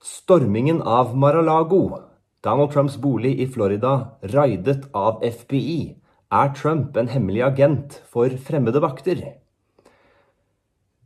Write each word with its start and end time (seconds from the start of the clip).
Stormingen 0.00 0.78
av 0.82 1.16
Mar-a-Lago, 1.16 1.98
Donald 2.40 2.70
Trumps 2.72 2.94
bolig 2.96 3.34
i 3.40 3.46
Florida, 3.46 4.16
raidet 4.32 4.86
av 4.96 5.18
FBI. 5.20 5.96
Er 6.32 6.54
Trump 6.56 6.96
en 6.96 7.10
hemmelig 7.12 7.42
agent 7.44 7.98
for 8.08 8.32
fremmede 8.40 8.80
vakter? 8.80 9.20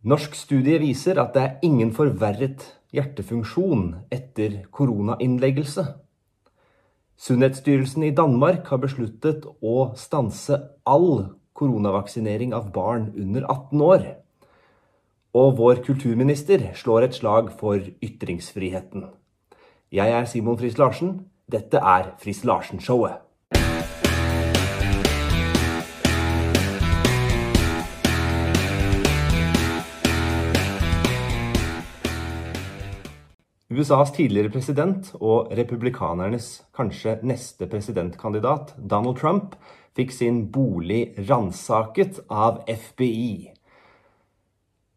Norsk 0.06 0.38
studie 0.38 0.78
viser 0.78 1.18
at 1.18 1.34
det 1.34 1.42
er 1.42 1.66
ingen 1.66 1.90
forverret 1.96 2.68
hjertefunksjon 2.94 3.88
etter 4.14 4.60
koronainnleggelse. 4.70 5.88
Sunnhetsstyrelsen 7.18 8.06
i 8.06 8.14
Danmark 8.14 8.70
har 8.70 8.78
besluttet 8.84 9.42
å 9.58 9.88
stanse 9.98 10.60
all 10.86 11.32
koronavaksinering 11.58 12.54
av 12.54 12.70
barn 12.70 13.10
under 13.18 13.42
18 13.50 13.88
år. 13.90 14.06
Og 15.34 15.56
vår 15.58 15.80
kulturminister 15.82 16.62
slår 16.78 17.08
et 17.08 17.16
slag 17.16 17.48
for 17.58 17.82
ytringsfriheten. 18.06 19.08
Jeg 19.90 20.10
er 20.14 20.28
Simon 20.30 20.58
Friis 20.60 20.78
Larsen. 20.78 21.24
Dette 21.50 21.80
er 21.82 22.12
Friis 22.22 22.44
Larsen-showet. 22.46 23.18
USAs 33.74 34.14
tidligere 34.14 34.52
president 34.54 35.10
og 35.18 35.50
republikanernes 35.50 36.62
kanskje 36.78 37.16
neste 37.26 37.66
presidentkandidat, 37.66 38.76
Donald 38.78 39.18
Trump, 39.18 39.58
fikk 39.98 40.14
sin 40.14 40.44
bolig 40.54 41.16
ransaket 41.26 42.22
av 42.30 42.62
FBI. 42.70 43.53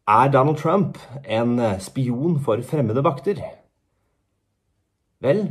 Er 0.08 0.30
Donald 0.32 0.56
Trump 0.56 0.98
en 1.28 1.58
spion 1.84 2.38
for 2.40 2.62
fremmede 2.64 3.02
vakter? 3.04 3.42
Vel, 5.20 5.42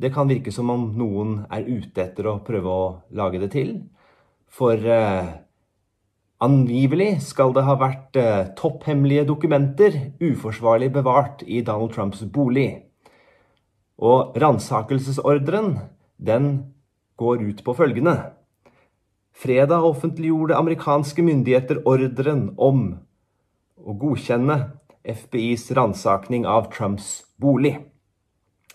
det 0.00 0.14
kan 0.14 0.30
virke 0.30 0.52
som 0.54 0.70
om 0.72 0.86
noen 0.96 1.42
er 1.52 1.66
ute 1.66 2.06
etter 2.06 2.24
å 2.30 2.38
prøve 2.46 2.72
å 2.72 2.86
lage 3.12 3.40
det 3.42 3.50
til. 3.52 3.74
For 4.48 4.80
eh, 4.80 5.28
angivelig 6.40 7.18
skal 7.26 7.52
det 7.52 7.66
ha 7.66 7.74
vært 7.76 8.16
eh, 8.16 8.46
topphemmelige 8.56 9.26
dokumenter 9.28 9.98
uforsvarlig 10.24 10.88
bevart 10.94 11.44
i 11.44 11.60
Donald 11.66 11.92
Trumps 11.92 12.22
bolig. 12.32 12.86
Og 14.00 14.38
ransakelsesordren, 14.40 15.74
den 16.16 16.48
går 17.20 17.44
ut 17.44 17.60
på 17.66 17.76
følgende. 17.76 18.16
Fredag 19.36 19.84
offentliggjorde 19.84 20.56
amerikanske 20.56 21.26
myndigheter 21.28 21.82
ordren 21.84 22.54
om 22.56 22.86
å 23.84 23.94
godkjenne 23.98 24.58
FBIs 25.08 25.70
ransaking 25.76 26.46
av 26.46 26.70
Trumps 26.74 27.24
bolig. 27.40 27.76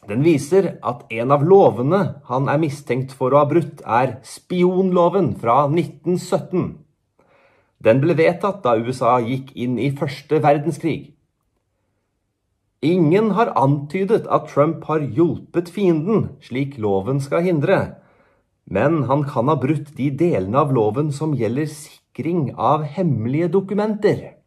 Den 0.07 0.23
viser 0.25 0.73
at 0.83 1.05
en 1.13 1.31
av 1.31 1.43
lovene 1.47 2.01
han 2.27 2.49
er 2.51 2.59
mistenkt 2.59 3.13
for 3.15 3.31
å 3.31 3.43
ha 3.43 3.47
brutt, 3.47 3.83
er 3.87 4.17
spionloven 4.27 5.33
fra 5.39 5.63
1917. 5.69 6.73
Den 7.83 7.99
ble 8.03 8.15
vedtatt 8.19 8.61
da 8.63 8.75
USA 8.79 9.17
gikk 9.23 9.53
inn 9.55 9.77
i 9.79 9.91
første 9.95 10.39
verdenskrig. 10.43 11.13
Ingen 12.83 13.31
har 13.37 13.53
antydet 13.55 14.27
at 14.27 14.49
Trump 14.51 14.83
har 14.89 14.99
hjulpet 14.99 15.71
fienden, 15.71 16.33
slik 16.43 16.75
loven 16.83 17.21
skal 17.23 17.45
hindre, 17.45 17.95
men 18.67 19.05
han 19.07 19.23
kan 19.27 19.47
ha 19.47 19.55
brutt 19.59 19.93
de 19.95 20.09
delene 20.19 20.59
av 20.65 20.73
loven 20.75 21.11
som 21.15 21.35
gjelder 21.35 21.69
sikring 21.71 22.49
av 22.59 22.83
hemmelige 22.83 23.51
dokumenter. 23.55 24.42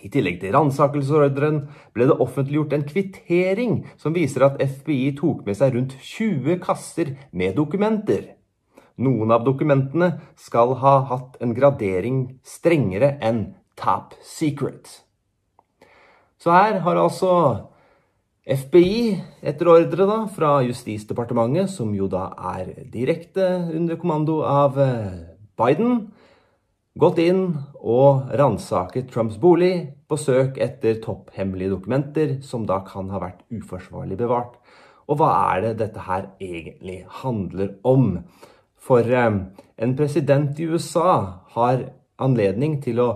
I 0.00 0.08
tillegg 0.12 0.40
til 0.40 0.54
ransakelsesordren 0.54 1.62
ble 1.94 2.08
det 2.08 2.18
offentliggjort 2.24 2.74
en 2.76 2.86
kvittering 2.88 3.74
som 4.00 4.16
viser 4.16 4.46
at 4.46 4.60
FBI 4.60 5.12
tok 5.18 5.44
med 5.46 5.58
seg 5.58 5.76
rundt 5.76 5.96
20 6.00 6.60
kasser 6.64 7.14
med 7.36 7.58
dokumenter. 7.58 8.36
Noen 9.00 9.32
av 9.32 9.44
dokumentene 9.46 10.14
skal 10.40 10.74
ha 10.80 10.94
hatt 11.08 11.38
en 11.40 11.54
gradering 11.56 12.22
strengere 12.44 13.14
enn 13.24 13.46
top 13.80 14.16
secret. 14.24 14.88
Så 16.40 16.52
her 16.52 16.80
har 16.84 17.00
altså 17.00 17.32
FBI, 18.50 19.20
etter 19.44 19.68
ordre 19.68 20.06
da, 20.08 20.22
fra 20.32 20.58
Justisdepartementet, 20.64 21.68
som 21.72 21.92
jo 21.94 22.08
da 22.10 22.30
er 22.56 22.72
direkte 22.92 23.44
under 23.76 23.98
kommando 24.00 24.40
av 24.48 24.78
eh, 24.80 25.20
Biden, 25.60 26.08
gått 26.98 27.20
inn 27.22 27.44
og 27.80 28.30
ransaket 28.36 29.08
Trumps 29.12 29.38
bolig 29.40 29.72
på 30.08 30.18
søk 30.20 30.58
etter 30.60 31.00
topphemmelige 31.02 31.72
dokumenter 31.72 32.36
som 32.44 32.66
da 32.68 32.80
kan 32.86 33.08
ha 33.12 33.20
vært 33.22 33.44
uforsvarlig 33.54 34.18
bevart. 34.20 34.58
Og 35.10 35.18
hva 35.18 35.30
er 35.54 35.64
det 35.64 35.78
dette 35.80 36.04
her 36.06 36.28
egentlig 36.42 37.00
handler 37.22 37.74
om? 37.88 38.20
For 38.80 39.04
eh, 39.04 39.40
en 39.80 39.96
president 39.96 40.60
i 40.60 40.68
USA 40.70 41.40
har 41.56 41.88
anledning 42.20 42.78
til 42.84 43.00
å 43.02 43.10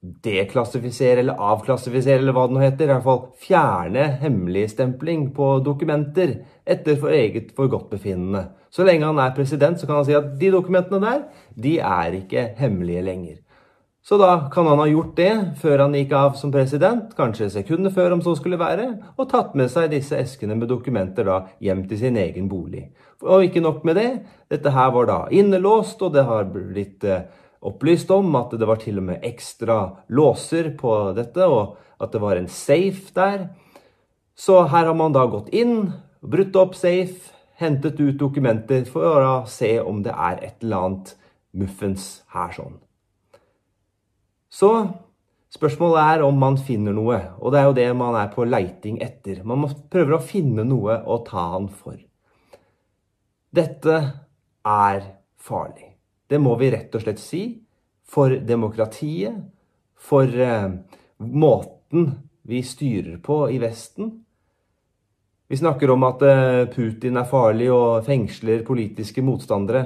deklassifisere 0.00 1.20
eller 1.20 1.40
avklassifisere, 1.44 2.22
eller 2.22 2.32
hva 2.32 2.46
det 2.48 2.56
nå 2.56 2.62
heter. 2.62 2.86
I 2.86 2.94
hvert 2.94 3.04
fall 3.04 3.20
fjerne 3.42 4.06
hemmeligstempling 4.22 5.28
på 5.36 5.50
dokumenter 5.66 6.38
etter 6.64 6.96
for 7.00 7.12
eget 7.12 7.52
forgodtbefinnende. 7.56 8.46
Så 8.72 8.86
lenge 8.86 9.08
han 9.08 9.20
er 9.20 9.36
president, 9.36 9.80
så 9.80 9.88
kan 9.88 10.00
han 10.00 10.08
si 10.08 10.16
at 10.16 10.32
de 10.40 10.52
dokumentene 10.54 11.02
der, 11.04 11.46
de 11.52 11.76
er 11.84 12.16
ikke 12.22 12.48
hemmelige 12.60 13.04
lenger. 13.04 13.38
Så 14.02 14.16
da 14.16 14.48
kan 14.52 14.66
han 14.66 14.80
ha 14.80 14.86
gjort 14.88 15.12
det 15.18 15.32
før 15.60 15.84
han 15.84 15.94
gikk 15.94 16.14
av 16.16 16.36
som 16.40 16.52
president, 16.52 17.12
kanskje 17.18 17.50
sekunder 17.52 17.92
før 17.92 18.16
om 18.16 18.22
så 18.24 18.32
skulle 18.38 18.58
være, 18.60 18.86
og 19.20 19.28
tatt 19.28 19.52
med 19.58 19.68
seg 19.72 19.90
disse 19.92 20.16
eskene 20.16 20.56
med 20.56 20.70
dokumenter 20.72 21.28
da 21.28 21.42
hjem 21.60 21.84
til 21.90 22.00
sin 22.00 22.16
egen 22.16 22.48
bolig. 22.48 22.86
Og 23.20 23.44
ikke 23.44 23.60
nok 23.60 23.84
med 23.84 24.00
det, 24.00 24.08
dette 24.48 24.72
her 24.72 24.90
var 24.96 25.10
da 25.10 25.20
innelåst, 25.28 26.00
og 26.00 26.16
det 26.16 26.24
har 26.24 26.48
blitt 26.48 27.04
eh, 27.04 27.28
opplyst 27.60 28.10
om 28.16 28.32
at 28.40 28.56
det 28.56 28.68
var 28.68 28.80
til 28.80 29.02
og 29.02 29.08
med 29.10 29.26
ekstra 29.26 29.80
låser 30.08 30.72
på 30.80 30.96
dette, 31.20 31.44
og 31.44 31.76
at 32.00 32.16
det 32.16 32.24
var 32.24 32.40
en 32.40 32.48
safe 32.48 33.12
der. 33.14 33.50
Så 34.32 34.62
her 34.64 34.88
har 34.88 34.96
man 34.96 35.12
da 35.12 35.28
gått 35.28 35.52
inn, 35.52 35.90
brutt 36.24 36.56
opp 36.56 36.72
safe, 36.78 37.34
hentet 37.60 38.00
ut 38.00 38.16
dokumenter 38.16 38.86
for 38.88 39.20
å 39.20 39.34
se 39.44 39.74
om 39.84 40.00
det 40.00 40.16
er 40.16 40.40
et 40.40 40.64
eller 40.64 40.86
annet 40.86 41.18
muffens 41.52 42.22
her 42.32 42.56
sånn. 42.56 42.80
Så 44.50 44.70
spørsmålet 45.54 46.00
er 46.02 46.24
om 46.26 46.38
man 46.38 46.58
finner 46.58 46.94
noe, 46.94 47.20
og 47.38 47.54
det 47.54 47.60
er 47.60 47.68
jo 47.68 47.76
det 47.78 47.88
man 47.98 48.18
er 48.18 48.32
på 48.34 48.46
leiting 48.48 48.98
etter. 49.02 49.44
Man 49.46 49.68
prøver 49.92 50.16
å 50.16 50.24
finne 50.24 50.66
noe 50.66 50.98
å 51.06 51.20
ta 51.26 51.52
han 51.54 51.70
for. 51.70 51.98
Dette 53.50 53.96
er 54.66 55.00
farlig. 55.38 55.86
Det 56.30 56.38
må 56.38 56.54
vi 56.58 56.70
rett 56.70 56.94
og 56.94 57.02
slett 57.02 57.22
si. 57.22 57.44
For 58.10 58.34
demokratiet, 58.42 59.36
for 60.00 60.26
eh, 60.26 60.70
måten 61.22 62.10
vi 62.50 62.62
styrer 62.66 63.20
på 63.22 63.44
i 63.54 63.58
Vesten. 63.62 64.10
Vi 65.50 65.58
snakker 65.58 65.90
om 65.94 66.06
at 66.06 66.22
eh, 66.26 66.64
Putin 66.70 67.18
er 67.18 67.28
farlig 67.30 67.68
og 67.74 68.04
fengsler 68.06 68.64
politiske 68.66 69.22
motstandere. 69.22 69.84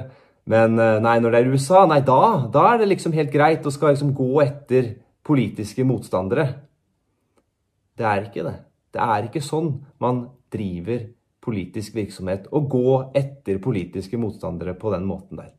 Men 0.51 0.77
eh, 0.77 0.99
nei, 1.01 1.17
når 1.21 1.33
det 1.33 1.41
er 1.41 1.51
USA, 1.55 1.85
nei, 1.89 2.01
da, 2.05 2.45
da 2.53 2.67
er 2.71 2.81
det 2.81 2.91
liksom 2.91 3.15
helt 3.17 3.33
greit 3.33 3.65
å 3.65 3.73
skal 3.73 3.95
liksom 3.95 4.13
gå 4.17 4.31
etter 4.43 4.93
politiske 5.25 5.85
motstandere. 5.87 6.47
Det 7.97 8.05
er 8.05 8.27
ikke 8.27 8.45
det. 8.45 8.55
Det 8.93 9.01
er 9.01 9.27
ikke 9.27 9.43
sånn 9.43 9.71
man 10.03 10.27
driver 10.53 11.07
politisk 11.45 11.97
virksomhet. 11.97 12.49
Å 12.53 12.61
gå 12.69 12.97
etter 13.17 13.57
politiske 13.61 14.19
motstandere 14.21 14.75
på 14.77 14.93
den 14.93 15.05
måten 15.09 15.41
der. 15.41 15.53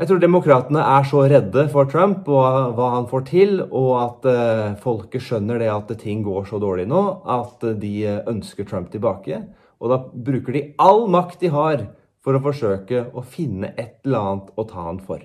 Jeg 0.00 0.08
tror 0.08 0.20
demokratene 0.22 0.80
er 0.80 1.04
så 1.04 1.26
redde 1.28 1.66
for 1.68 1.88
Trump 1.90 2.28
og 2.32 2.70
hva 2.78 2.86
han 2.94 3.06
får 3.10 3.24
til, 3.28 3.58
og 3.60 3.90
at 4.00 4.28
uh, 4.32 4.76
folket 4.80 5.20
skjønner 5.26 5.60
det 5.60 5.68
at 5.68 5.92
ting 6.00 6.22
går 6.24 6.46
så 6.48 6.56
dårlig 6.62 6.86
nå, 6.88 7.02
at 7.28 7.66
de 7.82 7.92
ønsker 8.08 8.64
Trump 8.64 8.88
tilbake. 8.94 9.42
Og 9.76 9.92
da 9.92 9.98
bruker 10.08 10.56
de 10.56 10.62
all 10.80 11.04
makt 11.12 11.44
de 11.44 11.52
har 11.52 11.84
for 12.24 12.36
å 12.36 12.42
forsøke 12.44 13.06
å 13.16 13.24
finne 13.24 13.72
et 13.76 14.00
eller 14.04 14.30
annet 14.30 14.54
å 14.60 14.66
ta 14.68 14.86
han 14.86 15.00
for. 15.04 15.22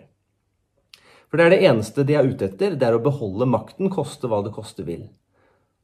For 1.28 1.40
det 1.40 1.46
er 1.46 1.54
det 1.56 1.68
eneste 1.68 2.06
de 2.08 2.16
er 2.16 2.28
ute 2.30 2.48
etter, 2.48 2.76
det 2.80 2.88
er 2.88 2.96
å 2.96 3.04
beholde 3.04 3.48
makten, 3.50 3.92
koste 3.92 4.30
hva 4.32 4.42
det 4.46 4.54
koste 4.56 4.86
vil. 4.88 5.08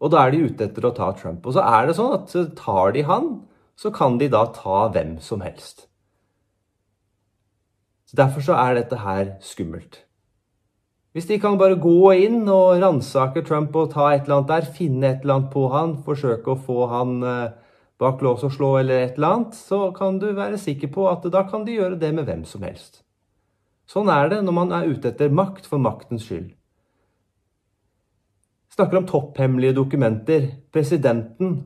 Og 0.02 0.14
da 0.14 0.24
er 0.24 0.34
de 0.34 0.46
ute 0.48 0.66
etter 0.66 0.86
å 0.88 0.94
ta 0.96 1.12
Trump. 1.18 1.46
Og 1.46 1.58
så 1.58 1.64
er 1.66 1.90
det 1.90 1.98
sånn 1.98 2.16
at 2.16 2.32
tar 2.58 2.94
de 2.96 3.04
han, 3.06 3.34
så 3.78 3.92
kan 3.94 4.18
de 4.22 4.30
da 4.32 4.46
ta 4.56 4.86
hvem 4.94 5.18
som 5.24 5.44
helst. 5.46 5.88
Så 8.10 8.18
Derfor 8.20 8.44
så 8.46 8.58
er 8.60 8.76
dette 8.76 9.02
her 9.02 9.36
skummelt. 9.46 10.02
Hvis 11.12 11.28
de 11.28 11.38
kan 11.44 11.58
bare 11.60 11.76
gå 11.80 12.14
inn 12.24 12.46
og 12.48 12.80
ransake 12.80 13.44
Trump 13.48 13.76
og 13.76 13.92
ta 13.92 14.14
et 14.14 14.24
eller 14.24 14.38
annet 14.40 14.52
der, 14.52 14.70
finne 14.78 15.10
et 15.10 15.26
eller 15.26 15.42
annet 15.42 15.52
på 15.52 15.66
han, 15.74 15.98
forsøke 16.06 16.54
å 16.54 16.60
få 16.60 16.86
han 16.92 17.18
eh, 17.28 17.71
bak 18.02 18.24
lås 18.26 18.44
og 18.48 18.56
slå 18.56 18.72
eller 18.80 19.06
et 19.06 19.20
eller 19.20 19.36
annet, 19.36 19.58
så 19.58 19.92
kan 19.96 20.18
du 20.22 20.32
være 20.34 20.60
sikker 20.60 20.90
på 20.94 21.06
at 21.12 21.28
da 21.34 21.46
kan 21.50 21.66
de 21.68 21.78
gjøre 21.78 22.00
det 22.02 22.10
med 22.18 22.26
hvem 22.30 22.44
som 22.50 22.66
helst. 22.66 23.04
Sånn 23.90 24.10
er 24.10 24.32
det 24.32 24.40
når 24.46 24.56
man 24.56 24.74
er 24.74 24.90
ute 24.90 25.12
etter 25.12 25.34
makt 25.34 25.68
for 25.70 25.82
maktens 25.82 26.26
skyld. 26.26 26.50
Snakker 28.72 29.02
om 29.02 29.08
topphemmelige 29.10 29.76
dokumenter. 29.76 30.48
Presidenten 30.72 31.58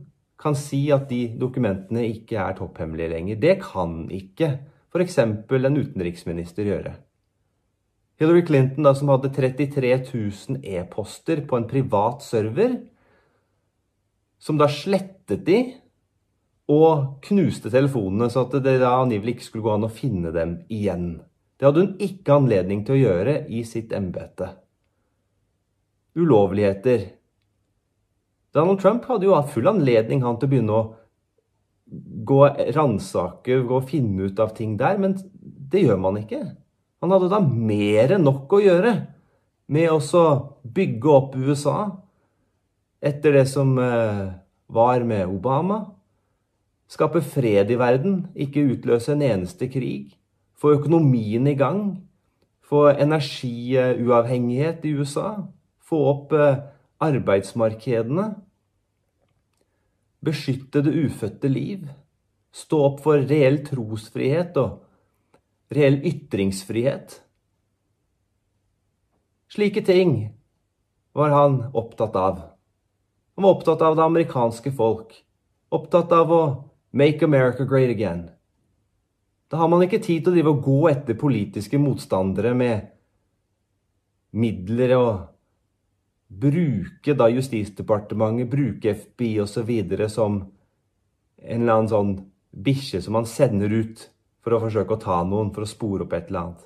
kan 0.41 0.57
si 0.57 0.87
at 0.91 1.05
de 1.11 1.27
dokumentene 1.39 2.07
ikke 2.09 2.39
er 2.41 2.57
topphemmelige 2.57 3.11
lenger. 3.13 3.39
Det 3.39 3.59
kan 3.61 4.07
ikke 4.11 4.55
f.eks. 4.89 5.19
en 5.21 5.77
utenriksminister 5.77 6.65
gjøre. 6.65 6.95
Hillary 8.19 8.45
Clinton, 8.47 8.87
da, 8.87 8.93
som 8.95 9.11
hadde 9.11 9.31
33 9.35 9.93
000 10.07 10.61
e-poster 10.63 11.43
på 11.47 11.59
en 11.59 11.67
privat 11.67 12.23
server, 12.23 12.77
som 14.39 14.57
da 14.59 14.69
slettet 14.71 15.43
de 15.47 15.59
og 16.71 17.21
knuste 17.25 17.69
telefonene, 17.69 18.29
så 18.31 18.45
at 18.45 18.57
det 18.65 18.79
da 18.81 18.95
angivelig 18.97 19.35
ikke 19.35 19.47
skulle 19.49 19.67
gå 19.67 19.73
an 19.75 19.87
å 19.87 19.93
finne 19.93 20.31
dem 20.33 20.57
igjen. 20.73 21.09
Det 21.55 21.67
hadde 21.67 21.83
hun 21.83 22.03
ikke 22.03 22.39
anledning 22.39 22.81
til 22.85 22.97
å 22.97 23.03
gjøre 23.03 23.35
i 23.53 23.61
sitt 23.67 23.93
embete. 23.95 24.49
Ulovligheter. 26.17 27.05
Donald 28.55 28.81
Trump 28.81 29.05
hadde 29.09 29.27
jo 29.27 29.35
hatt 29.35 29.51
full 29.53 29.67
anledning 29.69 30.23
han 30.25 30.39
til 30.39 30.49
å 30.49 30.53
begynne 30.53 30.77
å 30.79 30.85
gå 32.25 32.41
ransake, 32.75 33.59
gå 33.61 33.77
og 33.77 33.89
finne 33.91 34.31
ut 34.31 34.39
av 34.41 34.55
ting 34.57 34.73
der, 34.79 34.97
men 34.97 35.17
det 35.35 35.83
gjør 35.85 35.99
man 36.01 36.17
ikke. 36.21 36.41
Han 37.03 37.13
hadde 37.13 37.29
da 37.29 37.41
mer 37.43 38.15
enn 38.15 38.25
nok 38.25 38.55
å 38.57 38.63
gjøre 38.63 38.95
med 39.75 39.91
å 39.91 40.23
bygge 40.75 41.11
opp 41.11 41.35
USA 41.37 41.77
etter 43.05 43.37
det 43.37 43.45
som 43.51 43.75
eh, 43.81 44.25
var 44.73 45.03
med 45.05 45.29
Obama 45.29 45.83
Skape 46.87 47.21
fred 47.25 47.71
i 47.73 47.79
verden, 47.79 48.27
ikke 48.35 48.65
utløse 48.75 49.15
en 49.15 49.23
eneste 49.25 49.67
krig. 49.71 50.13
Få 50.55 50.75
økonomien 50.77 51.47
i 51.47 51.55
gang. 51.57 51.81
Få 52.65 52.87
energiuavhengighet 52.93 54.85
i 54.85 54.93
USA. 54.97 55.35
Få 55.81 56.01
opp 56.11 56.33
eh, 56.33 56.61
arbeidsmarkedene. 57.01 58.29
Beskytte 60.25 60.81
det 60.85 60.95
ufødte 61.05 61.49
liv. 61.51 61.89
Stå 62.55 62.79
opp 62.87 63.01
for 63.03 63.19
reell 63.29 63.59
trosfrihet 63.65 64.57
og 64.61 64.81
reell 65.75 65.99
ytringsfrihet. 66.05 67.19
Slike 69.51 69.81
ting 69.85 70.15
var 71.15 71.29
han 71.35 71.61
opptatt 71.73 72.15
av. 72.15 72.39
Han 73.35 73.43
var 73.43 73.57
opptatt 73.57 73.81
av 73.81 73.95
det 73.95 74.03
amerikanske 74.03 74.71
folk. 74.75 75.13
Opptatt 75.75 76.11
av 76.15 76.31
å 76.31 76.43
Make 76.95 77.25
America 77.25 77.65
great 77.67 77.89
again. 77.91 78.29
Da 79.51 79.57
har 79.57 79.67
man 79.67 79.83
ikke 79.83 79.99
tid 79.99 80.23
til 80.23 80.31
å 80.31 80.35
drive 80.35 80.51
og 80.53 80.61
gå 80.63 80.77
etter 80.89 81.17
politiske 81.19 81.79
motstandere 81.79 82.53
med 82.55 82.85
midler 84.35 84.93
og 84.95 85.09
bruke 86.27 87.15
da 87.19 87.27
Justisdepartementet, 87.29 88.47
bruke 88.49 88.93
FBI 88.95 89.41
osv. 89.43 89.71
som 90.09 90.37
en 91.43 91.61
eller 91.61 91.73
annen 91.73 91.91
sånn 91.91 92.13
bikkje 92.55 93.01
som 93.03 93.17
man 93.19 93.27
sender 93.27 93.75
ut 93.75 94.05
for 94.39 94.55
å 94.55 94.61
forsøke 94.63 94.95
å 94.95 95.01
ta 95.01 95.17
noen, 95.27 95.51
for 95.51 95.65
å 95.65 95.69
spore 95.69 96.05
opp 96.05 96.15
et 96.15 96.29
eller 96.29 96.45
annet. 96.45 96.63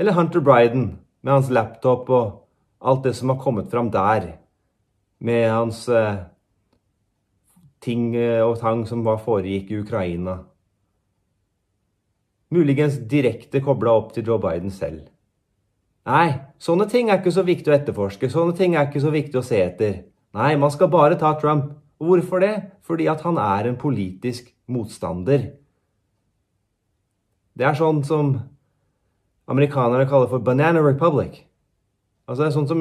Eller 0.00 0.16
Hunter 0.16 0.40
Bryden 0.40 0.86
med 1.20 1.32
hans 1.32 1.52
laptop 1.52 2.08
og 2.08 2.40
alt 2.80 3.04
det 3.04 3.12
som 3.20 3.32
har 3.32 3.40
kommet 3.42 3.68
fram 3.70 3.92
der, 3.92 4.38
med 5.20 5.50
hans 5.50 5.86
eh, 5.88 6.24
ting 7.86 8.10
eh, 8.18 8.42
og 8.42 8.58
tang 8.60 8.84
som 8.88 9.04
var 9.06 9.22
foregikk 9.22 9.70
i 9.72 9.80
Ukraina. 9.80 10.40
Muligens 12.54 12.98
direkte 13.10 13.62
kobla 13.62 13.94
opp 13.98 14.12
til 14.14 14.26
Joe 14.26 14.42
Biden 14.42 14.74
selv. 14.74 15.06
Nei, 16.06 16.36
sånne 16.62 16.86
ting 16.90 17.08
er 17.10 17.18
ikke 17.18 17.34
så 17.34 17.42
viktig 17.46 17.72
å 17.72 17.74
etterforske, 17.74 18.30
sånne 18.30 18.54
ting 18.58 18.76
er 18.76 18.86
ikke 18.86 19.02
så 19.02 19.10
viktig 19.14 19.40
å 19.40 19.46
se 19.46 19.58
etter. 19.58 20.04
Nei, 20.36 20.52
man 20.60 20.70
skal 20.70 20.90
bare 20.92 21.18
ta 21.18 21.32
Trump. 21.40 21.72
Og 21.96 22.10
hvorfor 22.10 22.42
det? 22.44 22.54
Fordi 22.84 23.06
at 23.08 23.22
han 23.24 23.38
er 23.40 23.70
en 23.70 23.78
politisk 23.80 24.50
motstander. 24.68 25.48
Det 27.56 27.64
er 27.64 27.78
sånn 27.78 28.02
som 28.04 28.34
amerikanerne 29.48 30.06
kaller 30.10 30.28
for 30.28 30.38
'banana 30.38 30.82
republic'. 30.84 31.46
Altså 32.28 32.42
det 32.42 32.48
er 32.48 32.56
sånn 32.58 32.68
som 32.68 32.80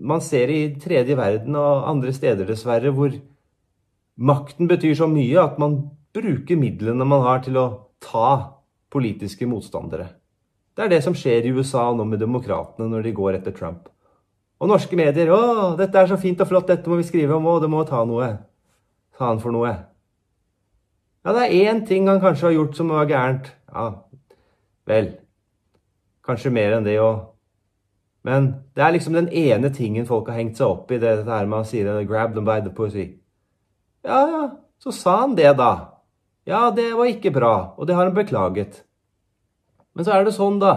man 0.00 0.20
ser 0.20 0.48
i 0.52 0.76
tredje 0.76 1.16
verden 1.16 1.56
og 1.56 1.88
andre 1.88 2.12
steder, 2.12 2.44
dessverre, 2.44 2.92
hvor 2.92 3.10
Makten 4.16 4.68
betyr 4.68 4.94
så 4.96 5.08
mye 5.10 5.36
at 5.42 5.58
man 5.60 5.90
bruker 6.16 6.56
midlene 6.56 7.04
man 7.04 7.24
har 7.26 7.42
til 7.44 7.58
å 7.60 7.66
ta 8.00 8.56
politiske 8.92 9.48
motstandere. 9.48 10.08
Det 10.76 10.84
er 10.84 10.92
det 10.92 11.02
som 11.04 11.16
skjer 11.16 11.44
i 11.44 11.52
USA 11.52 11.90
nå 11.92 12.04
med 12.08 12.20
demokratene 12.20 12.88
når 12.88 13.04
de 13.04 13.12
går 13.16 13.36
etter 13.36 13.52
Trump. 13.56 13.90
Og 14.60 14.68
norske 14.68 14.96
medier 14.96 15.28
'Å, 15.28 15.76
dette 15.76 15.98
er 15.98 16.06
så 16.06 16.16
fint 16.16 16.40
og 16.40 16.48
flott, 16.48 16.68
dette 16.68 16.88
må 16.88 16.96
vi 16.96 17.02
skrive 17.02 17.36
om, 17.36 17.46
og 17.46 17.60
det 17.60 17.68
må 17.70 17.84
ta 17.84 18.04
noe'. 18.04 18.38
Ta 19.18 19.26
han 19.26 19.40
for 19.40 19.52
noe. 19.52 19.74
Ja, 21.24 21.32
det 21.32 21.42
er 21.44 21.72
én 21.72 21.86
ting 21.86 22.08
han 22.08 22.20
kanskje 22.20 22.46
har 22.48 22.52
gjort 22.52 22.76
som 22.76 22.88
var 22.88 23.06
gærent. 23.06 23.52
Ja, 23.74 24.02
vel. 24.86 25.18
Kanskje 26.24 26.52
mer 26.52 26.76
enn 26.76 26.84
det 26.84 27.00
òg. 27.00 27.26
Men 28.24 28.64
det 28.74 28.82
er 28.82 28.92
liksom 28.92 29.12
den 29.12 29.28
ene 29.28 29.70
tingen 29.70 30.06
folk 30.06 30.28
har 30.28 30.36
hengt 30.36 30.56
seg 30.56 30.66
opp 30.66 30.90
i, 30.90 30.98
det 30.98 31.24
her 31.24 31.46
med 31.46 31.58
å 31.58 31.64
si 31.64 31.82
'grab 31.82 32.34
them 32.34 32.44
by 32.44 32.60
the 32.60 32.70
pussy'. 32.70 33.25
Ja, 34.06 34.20
ja, 34.30 34.42
så 34.78 34.92
sa 34.94 35.20
han 35.24 35.34
det, 35.34 35.50
da. 35.58 35.72
Ja, 36.46 36.70
det 36.70 36.92
var 36.94 37.08
ikke 37.10 37.32
bra, 37.34 37.74
og 37.74 37.88
det 37.88 37.96
har 37.98 38.06
han 38.06 38.14
beklaget. 38.14 38.84
Men 39.98 40.06
så 40.06 40.14
er 40.14 40.26
det 40.26 40.36
sånn, 40.36 40.60
da, 40.62 40.74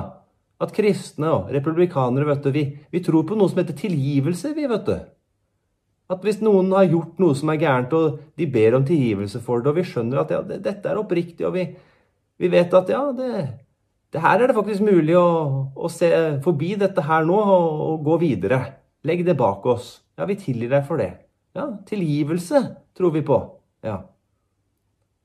at 0.60 0.74
kristne 0.74 1.30
og 1.30 1.52
republikanere, 1.54 2.26
vet 2.32 2.42
du, 2.48 2.50
vi, 2.56 2.64
vi 2.90 3.04
tror 3.06 3.28
på 3.30 3.38
noe 3.38 3.52
som 3.52 3.62
heter 3.62 3.78
tilgivelse, 3.78 4.56
vi, 4.58 4.66
vet 4.72 4.88
du. 4.88 4.96
At 6.10 6.26
hvis 6.26 6.42
noen 6.42 6.72
har 6.74 6.90
gjort 6.90 7.22
noe 7.22 7.38
som 7.38 7.52
er 7.54 7.62
gærent, 7.62 7.94
og 7.94 8.18
de 8.40 8.50
ber 8.50 8.80
om 8.80 8.88
tilgivelse 8.88 9.44
for 9.46 9.62
det, 9.62 9.70
og 9.70 9.78
vi 9.78 9.86
skjønner 9.86 10.24
at 10.24 10.34
ja, 10.34 10.42
det, 10.50 10.64
dette 10.66 10.90
er 10.90 10.98
oppriktig, 10.98 11.46
og 11.46 11.54
vi, 11.54 11.68
vi, 12.42 12.50
vet 12.50 12.74
at 12.74 12.90
ja, 12.90 13.04
det, 13.14 13.46
det, 14.10 14.24
her 14.26 14.42
er 14.42 14.50
det 14.50 14.58
faktisk 14.58 14.90
mulig 14.90 15.14
å, 15.20 15.30
å, 15.78 15.94
se 15.94 16.10
forbi 16.42 16.74
dette 16.82 17.06
her 17.06 17.30
nå 17.30 17.38
og, 17.38 17.86
og 17.92 18.04
gå 18.10 18.18
videre. 18.26 18.64
Legg 19.06 19.22
det 19.28 19.38
bak 19.38 19.70
oss. 19.70 20.00
Ja, 20.18 20.26
vi 20.26 20.42
tilgir 20.42 20.74
deg 20.74 20.90
for 20.90 20.98
det. 20.98 21.12
Ja, 21.56 21.70
tilgivelse 21.86 22.66
tror 23.00 23.14
vi 23.16 23.24
på. 23.26 23.38
Ja. 23.86 24.02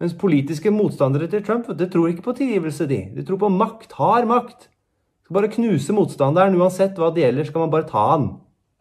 Mens 0.02 0.14
politiske 0.18 0.72
motstandere 0.74 1.28
til 1.30 1.42
Trump 1.46 1.70
det 1.78 1.90
tror 1.92 2.10
ikke 2.10 2.28
på 2.28 2.36
tilgivelse, 2.38 2.86
de. 2.90 3.00
De 3.14 3.24
tror 3.26 3.40
på 3.42 3.50
makt. 3.52 3.92
Har 3.98 4.26
makt. 4.30 4.68
Skal 5.24 5.38
bare 5.38 5.52
knuse 5.52 5.94
motstanderen. 5.96 6.56
Uansett 6.60 6.98
hva 7.00 7.10
det 7.14 7.24
gjelder, 7.24 7.48
skal 7.48 7.64
man 7.64 7.74
bare 7.74 7.88
ta 7.88 8.04
han. 8.12 8.30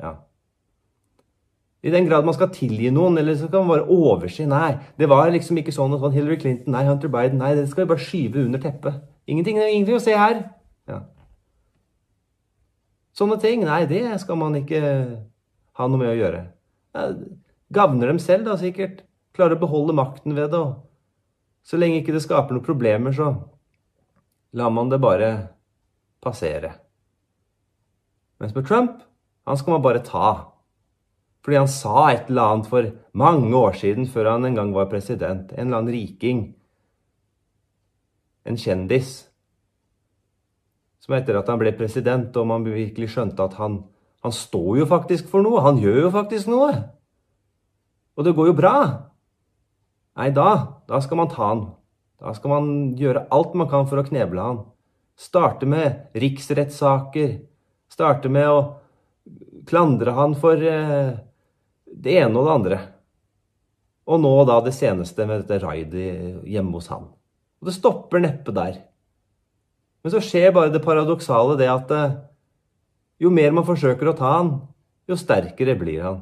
Ja. 0.01 0.15
I 1.83 1.91
den 1.91 2.07
grad 2.07 2.25
man 2.25 2.35
skal 2.35 2.51
tilgi 2.55 2.91
noen, 2.95 3.17
eller 3.19 3.35
så 3.35 3.49
skal 3.49 3.65
man 3.65 3.73
bare 3.73 3.89
overse. 3.91 4.45
Nei, 4.47 4.77
det 5.00 5.09
var 5.12 5.31
liksom 5.33 5.59
ikke 5.59 5.73
sånn 5.75 5.95
at 5.97 6.05
Hillary 6.15 6.38
Clinton, 6.39 6.71
nei, 6.75 6.85
Hunter 6.88 7.12
Biden 7.12 7.41
Nei, 7.43 7.53
det 7.59 7.67
skal 7.71 7.83
vi 7.83 7.91
bare 7.91 8.05
skyve 8.05 8.45
under 8.45 8.62
teppet. 8.63 9.01
Ingenting, 9.27 9.59
ingenting 9.59 10.00
å 10.00 10.03
se 10.03 10.15
her. 10.15 10.45
Ja. 10.88 11.01
Sånne 13.13 13.38
ting, 13.39 13.65
nei, 13.67 13.83
det 13.88 14.05
skal 14.23 14.39
man 14.39 14.55
ikke 14.57 14.81
ha 15.77 15.88
noe 15.89 16.01
med 16.01 16.13
å 16.13 16.17
gjøre. 16.17 16.43
Gagner 17.74 18.12
dem 18.12 18.20
selv, 18.22 18.48
da, 18.48 18.58
sikkert. 18.60 19.03
Klarer 19.34 19.58
å 19.58 19.63
beholde 19.63 19.96
makten 19.98 20.36
ved 20.38 20.51
det. 20.53 20.62
Og 20.62 21.65
så 21.65 21.80
lenge 21.80 22.01
ikke 22.01 22.15
det 22.15 22.24
skaper 22.25 22.56
noen 22.56 22.65
problemer, 22.65 23.15
så 23.15 23.34
lar 24.53 24.74
man 24.74 24.92
det 24.92 25.01
bare 25.01 25.30
passere. 26.24 26.75
Mens 28.42 28.53
med 28.56 28.68
Trump, 28.68 29.00
han 29.48 29.60
skal 29.60 29.77
man 29.77 29.86
bare 29.86 30.03
ta. 30.06 30.34
Fordi 31.44 31.60
han 31.60 31.72
sa 31.72 32.10
et 32.12 32.30
eller 32.30 32.53
annet 32.53 32.70
for 32.72 32.92
mange 33.20 33.51
år 33.58 33.80
siden, 33.80 34.08
før 34.08 34.36
han 34.36 34.48
en 34.48 34.60
gang 34.60 34.75
var 34.75 34.92
president. 34.92 35.51
En 35.56 35.68
eller 35.68 35.82
annen 35.82 35.96
riking. 35.96 36.44
En 38.48 38.60
kjendis. 38.60 39.15
Som 41.03 41.18
etter 41.18 41.36
at 41.39 41.50
han 41.51 41.60
ble 41.60 41.74
president, 41.75 42.36
og 42.39 42.48
man 42.48 42.68
virkelig 42.68 43.12
skjønte 43.15 43.44
at 43.44 43.58
han 43.60 43.82
han 44.24 44.32
står 44.32 44.77
jo 44.80 44.86
faktisk 44.88 45.27
for 45.32 45.44
noe. 45.44 45.62
Han 45.65 45.82
gjør 45.84 46.06
jo 46.06 46.12
faktisk 46.13 46.48
noe. 46.51 46.72
Og 48.17 48.27
det 48.27 48.36
går 48.38 48.51
jo 48.51 48.58
bra. 48.58 48.75
Nei, 50.20 50.29
da, 50.36 50.50
da 50.89 51.00
skal 51.01 51.20
man 51.20 51.32
ta 51.32 51.48
han. 51.48 51.65
Da 52.22 52.34
skal 52.38 52.53
man 52.53 52.70
gjøre 53.00 53.25
alt 53.34 53.55
man 53.58 53.70
kan 53.72 53.88
for 53.89 54.00
å 54.00 54.05
kneble 54.08 54.43
han. 54.43 54.62
Starte 55.20 55.67
med 55.70 56.13
riksrettssaker. 56.17 57.36
Starte 57.91 58.29
med 58.34 58.50
å 58.50 58.62
klandre 59.70 60.13
han 60.17 60.36
for 60.39 60.60
eh, 60.60 61.13
det 61.86 62.17
ene 62.22 62.39
og 62.39 62.48
det 62.48 62.55
andre. 62.58 62.79
Og 64.10 64.20
nå 64.20 64.34
da 64.48 64.60
det 64.63 64.75
seneste 64.75 65.25
med 65.27 65.43
dette 65.43 65.62
raidet 65.63 66.43
hjemme 66.50 66.77
hos 66.77 66.89
han. 66.91 67.08
Og 67.62 67.70
det 67.70 67.77
stopper 67.77 68.24
neppe 68.24 68.53
der. 68.55 68.82
Men 70.03 70.12
så 70.12 70.20
skjer 70.24 70.51
bare 70.55 70.74
det 70.74 70.84
paradoksale 70.84 71.55
det 71.60 71.70
at 71.72 71.91
eh, 71.96 72.17
jo 73.24 73.32
mer 73.32 73.53
man 73.55 73.67
forsøker 73.67 74.12
å 74.12 74.17
ta 74.17 74.38
han, 74.38 74.53
jo 75.08 75.15
sterkere 75.20 75.77
blir 75.79 76.03
han. 76.03 76.22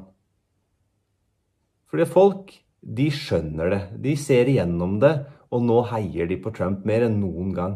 Fordi 1.92 2.08
folk, 2.08 2.52
de 2.80 3.10
skjønner 3.12 3.68
det. 3.68 3.80
De 4.00 4.16
ser 4.16 4.48
igjennom 4.48 4.96
det, 5.02 5.12
og 5.52 5.60
nå 5.60 5.82
heier 5.90 6.30
de 6.30 6.38
på 6.40 6.50
Trump 6.56 6.86
mer 6.88 7.04
enn 7.04 7.18
noen 7.20 7.50
gang. 7.52 7.74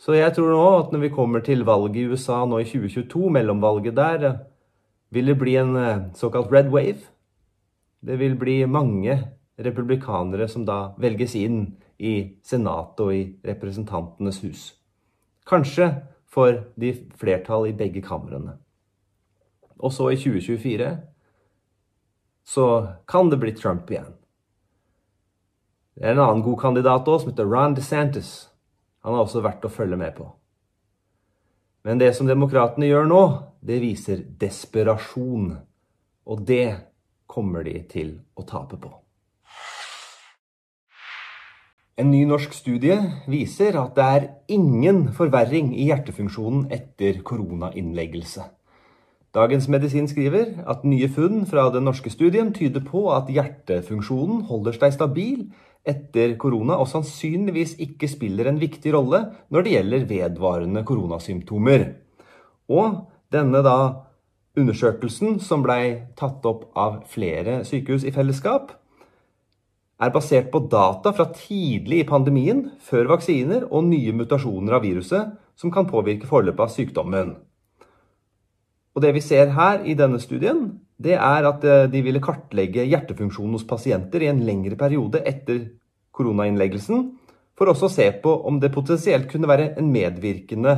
Så 0.00 0.14
jeg 0.16 0.32
tror 0.32 0.54
nå 0.54 0.62
at 0.78 0.94
når 0.94 1.02
vi 1.02 1.10
kommer 1.12 1.42
til 1.44 1.66
valget 1.68 1.98
i 2.00 2.06
USA 2.08 2.44
nå 2.48 2.62
i 2.62 2.68
2022, 2.70 3.28
mellomvalget 3.34 3.96
der, 3.98 4.24
vil 5.12 5.28
det 5.28 5.36
bli 5.40 5.56
en 5.60 5.76
eh, 5.76 6.06
såkalt 6.16 6.52
red 6.54 6.70
wave. 6.72 7.02
Det 8.00 8.16
vil 8.20 8.38
bli 8.38 8.62
mange 8.64 9.18
republikanere 9.58 10.48
som 10.48 10.64
da 10.64 10.94
velges 11.02 11.34
inn 11.36 11.64
i 11.98 12.38
Senatet 12.46 13.04
og 13.04 13.12
i 13.12 13.22
Representantenes 13.44 14.40
hus. 14.46 14.64
Kanskje 15.48 15.90
får 16.30 16.62
de 16.78 16.94
flertall 17.18 17.68
i 17.68 17.76
begge 17.76 18.00
kamrene. 18.04 18.54
Og 19.78 19.92
så 19.92 20.12
i 20.14 20.20
2024 20.20 20.92
så 22.48 22.88
kan 23.06 23.28
det 23.30 23.36
bli 23.36 23.52
Trump 23.52 23.90
igjen. 23.90 24.14
Det 25.98 26.06
er 26.06 26.14
en 26.14 26.22
annen 26.22 26.44
god 26.46 26.60
kandidat 26.62 27.08
òg, 27.10 27.20
som 27.20 27.32
heter 27.32 27.48
Ron 27.48 27.74
DeSantis. 27.76 28.48
Han 29.04 29.16
er 29.16 29.24
også 29.26 29.42
verdt 29.44 29.66
å 29.68 29.72
følge 29.72 29.98
med 30.00 30.14
på. 30.16 30.30
Men 31.84 32.00
det 32.00 32.14
som 32.16 32.28
demokratene 32.28 32.88
gjør 32.88 33.08
nå, 33.10 33.22
det 33.60 33.80
viser 33.82 34.24
desperasjon. 34.40 35.50
Og 36.28 36.46
det 36.48 36.70
kommer 37.28 37.66
de 37.68 37.76
til 37.90 38.16
å 38.38 38.46
tape 38.48 38.80
på. 38.80 38.94
En 41.98 42.12
ny 42.14 42.22
norsk 42.30 42.54
studie 42.54 42.96
viser 43.28 43.76
at 43.80 43.96
det 43.98 44.06
er 44.18 44.28
ingen 44.54 45.08
forverring 45.16 45.74
i 45.74 45.90
hjertefunksjonen 45.90 46.68
etter 46.72 47.20
koronainnleggelse. 47.26 48.46
Dagens 49.36 49.66
Medisin 49.68 50.08
skriver 50.08 50.62
at 50.64 50.84
nye 50.88 51.08
funn 51.12 51.42
fra 51.48 51.66
den 51.72 51.84
norske 51.84 52.10
studien 52.10 52.48
tyder 52.56 52.80
på 52.84 53.10
at 53.12 53.28
hjertefunksjonen 53.28 54.46
holder 54.48 54.78
seg 54.78 54.94
stabil 54.96 55.42
etter 55.88 56.32
korona 56.40 56.78
og 56.80 56.88
sannsynligvis 56.88 57.76
ikke 57.84 58.08
spiller 58.08 58.48
en 58.48 58.60
viktig 58.60 58.92
rolle 58.96 59.20
når 59.52 59.64
det 59.64 59.74
gjelder 59.74 60.06
vedvarende 60.08 60.82
koronasymptomer. 60.88 61.84
Og 62.72 63.02
denne 63.32 63.60
da 63.64 63.78
undersøkelsen, 64.58 65.38
som 65.44 65.62
blei 65.62 66.08
tatt 66.18 66.44
opp 66.48 66.70
av 66.76 67.02
flere 67.12 67.60
sykehus 67.68 68.06
i 68.08 68.14
fellesskap, 68.14 68.72
er 69.98 70.14
basert 70.14 70.48
på 70.52 70.62
data 70.70 71.12
fra 71.12 71.26
tidlig 71.34 72.00
i 72.00 72.08
pandemien, 72.08 72.64
før 72.80 73.12
vaksiner 73.12 73.66
og 73.68 73.88
nye 73.90 74.14
mutasjoner 74.16 74.78
av 74.78 74.86
viruset 74.86 75.36
som 75.58 75.74
kan 75.74 75.88
påvirke 75.90 76.28
forløpet 76.30 76.64
av 76.64 76.72
sykdommen. 76.72 77.36
Og 78.98 79.02
Det 79.04 79.12
vi 79.14 79.20
ser 79.22 79.52
her 79.54 79.84
i 79.86 79.94
denne 79.94 80.18
studien, 80.18 80.72
det 80.98 81.14
er 81.14 81.46
at 81.46 81.62
eh, 81.62 81.84
de 81.86 82.00
ville 82.02 82.18
kartlegge 82.18 82.82
hjertefunksjonen 82.82 83.54
hos 83.54 83.66
pasienter 83.68 84.24
i 84.24 84.30
en 84.32 84.40
lengre 84.42 84.74
periode 84.74 85.20
etter 85.22 85.60
koronainnleggelsen, 86.18 87.04
for 87.54 87.70
også 87.70 87.86
å 87.86 87.92
se 87.94 88.08
på 88.24 88.32
om 88.50 88.58
det 88.58 88.72
potensielt 88.74 89.30
kunne 89.30 89.46
være 89.46 89.76
en 89.78 89.92
medvirkende 89.94 90.74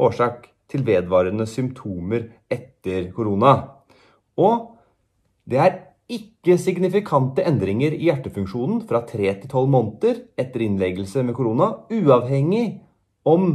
årsak 0.00 0.48
til 0.72 0.86
vedvarende 0.88 1.44
symptomer 1.44 2.24
etter 2.48 3.10
korona. 3.12 3.52
Og 4.40 4.72
det 5.44 5.60
er 5.60 5.78
ikke 6.08 6.56
signifikante 6.56 7.44
endringer 7.44 7.92
i 7.92 8.08
hjertefunksjonen 8.08 8.86
fra 8.88 9.04
3 9.04 9.34
til 9.42 9.50
12 9.50 9.72
måneder 9.76 10.22
etter 10.40 10.64
innleggelse 10.64 11.20
med 11.20 11.36
korona, 11.36 11.74
uavhengig 11.92 12.78
om 13.28 13.50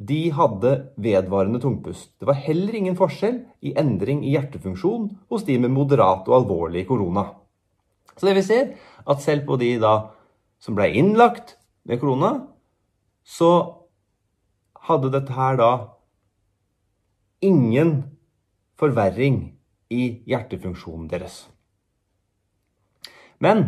de 0.00 0.30
hadde 0.32 0.70
vedvarende 0.96 1.60
tungpust. 1.60 2.14
Det 2.18 2.28
var 2.28 2.38
heller 2.40 2.74
ingen 2.74 2.96
forskjell 2.96 3.42
i 3.60 3.74
endring 3.76 4.22
i 4.24 4.32
hjertefunksjon 4.32 5.10
hos 5.28 5.44
de 5.44 5.58
med 5.60 5.74
moderat 5.74 6.28
og 6.30 6.38
alvorlig 6.38 6.86
korona. 6.88 7.26
Så 8.16 8.28
det 8.28 8.38
vi 8.38 8.46
ser, 8.46 8.72
at 9.04 9.20
selv 9.20 9.44
på 9.48 9.58
de 9.60 9.74
da 9.80 9.94
som 10.60 10.76
ble 10.76 10.88
innlagt 10.96 11.58
med 11.88 12.00
korona, 12.00 12.32
så 13.24 13.50
hadde 14.88 15.12
dette 15.12 15.36
her 15.36 15.60
da 15.60 15.70
ingen 17.44 17.94
forverring 18.80 19.40
i 19.92 20.02
hjertefunksjonen 20.28 21.08
deres. 21.12 21.42
Men 23.40 23.66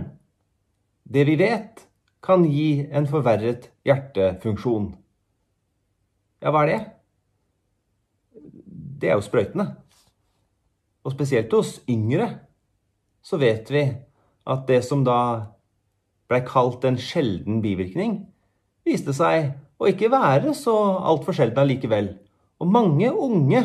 det 1.05 1.27
vi 1.29 1.37
vet 1.41 1.87
kan 2.25 2.45
gi 2.49 2.87
en 2.89 3.09
forverret 3.11 3.69
hjertefunksjon, 3.89 4.93
ja, 6.43 6.51
hva 6.51 6.65
er 6.65 6.71
det? 6.73 6.81
Det 9.03 9.11
er 9.11 9.19
jo 9.19 9.25
sprøytene. 9.25 9.69
Og 11.03 11.15
spesielt 11.15 11.53
hos 11.55 11.77
yngre 11.91 12.29
så 13.23 13.39
vet 13.39 13.71
vi 13.71 13.85
at 14.51 14.67
det 14.67 14.81
som 14.87 15.05
da 15.07 15.19
blei 16.31 16.43
kalt 16.47 16.85
en 16.89 16.99
sjelden 16.99 17.61
bivirkning, 17.63 18.19
viste 18.87 19.15
seg 19.15 19.53
å 19.79 19.89
ikke 19.91 20.11
være 20.11 20.55
så 20.59 20.75
altfor 21.03 21.37
sjelden 21.37 21.63
allikevel. 21.63 22.13
Og 22.63 22.71
mange 22.71 23.11
unge, 23.11 23.63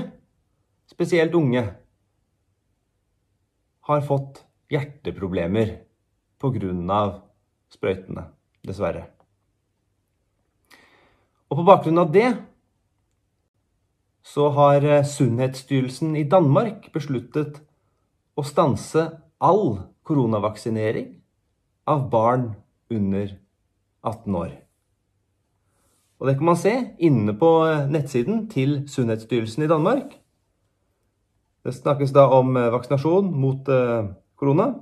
spesielt 0.89 1.36
unge, 1.38 1.63
har 3.88 4.03
fått 4.03 4.43
hjerteproblemer 4.74 5.77
pga. 6.41 7.01
sprøytene, 7.72 8.24
dessverre. 8.63 9.07
Og 11.48 11.60
på 11.60 11.65
bakgrunn 11.67 12.00
av 12.00 12.12
det 12.12 12.27
så 14.27 14.50
har 14.50 14.84
eh, 14.84 15.05
Sunnhetsstyrelsen 15.05 16.15
i 16.19 16.25
Danmark 16.27 16.89
besluttet 16.96 17.62
å 18.38 18.43
stanse 18.46 19.07
all 19.39 19.77
koronavaksinering 20.07 21.13
av 21.88 22.07
barn 22.12 22.50
under 22.91 23.38
18 24.03 24.36
år. 24.36 24.51
Og 26.17 26.27
Det 26.27 26.34
kan 26.39 26.50
man 26.50 26.60
se 26.60 26.74
inne 27.00 27.38
på 27.39 27.51
eh, 27.69 27.86
nettsiden 27.93 28.48
til 28.51 28.81
Sunnhetsstyrelsen 28.89 29.63
i 29.63 29.72
Danmark. 29.72 30.17
Det 31.63 31.75
snakkes 31.75 32.12
da 32.15 32.27
om 32.36 32.57
eh, 32.57 32.72
vaksinasjon 32.74 33.31
mot 33.31 33.72
korona. 34.38 34.74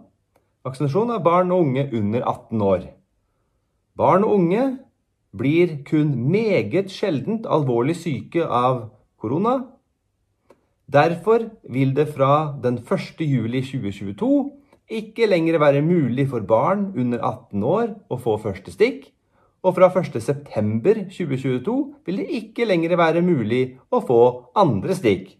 Vaksinasjon 0.66 1.14
av 1.14 1.22
barn 1.26 1.54
og 1.54 1.68
unge 1.68 1.86
under 1.94 2.26
18 2.26 2.66
år. 2.66 2.90
Barn 3.96 4.26
og 4.26 4.40
unge 4.40 4.66
blir 5.38 5.84
kun 5.86 6.16
meget 6.32 6.90
sjeldent 6.92 7.46
alvorlig 7.46 7.96
syke 8.00 8.42
av 8.48 8.88
korona. 9.26 9.58
Derfor 10.86 11.50
vil 11.74 11.96
det 11.98 12.12
fra 12.14 12.54
den 12.62 12.78
1. 12.78 13.26
juli 13.26 13.64
2022 13.66 14.52
ikke 14.90 15.26
lenger 15.26 15.58
være 15.58 15.82
mulig 15.82 16.28
for 16.30 16.46
barn 16.46 16.92
under 16.94 17.20
18 17.26 17.64
år 17.66 17.88
å 18.10 18.20
få 18.22 18.38
første 18.44 18.70
stikk, 18.74 19.08
og 19.66 19.74
fra 19.80 19.90
1.9.2022 19.90 21.76
vil 22.06 22.20
det 22.22 22.28
ikke 22.38 22.68
lenger 22.70 22.94
være 23.02 23.24
mulig 23.26 23.80
å 23.90 24.04
få 24.06 24.22
andre 24.54 24.94
stikk. 24.94 25.32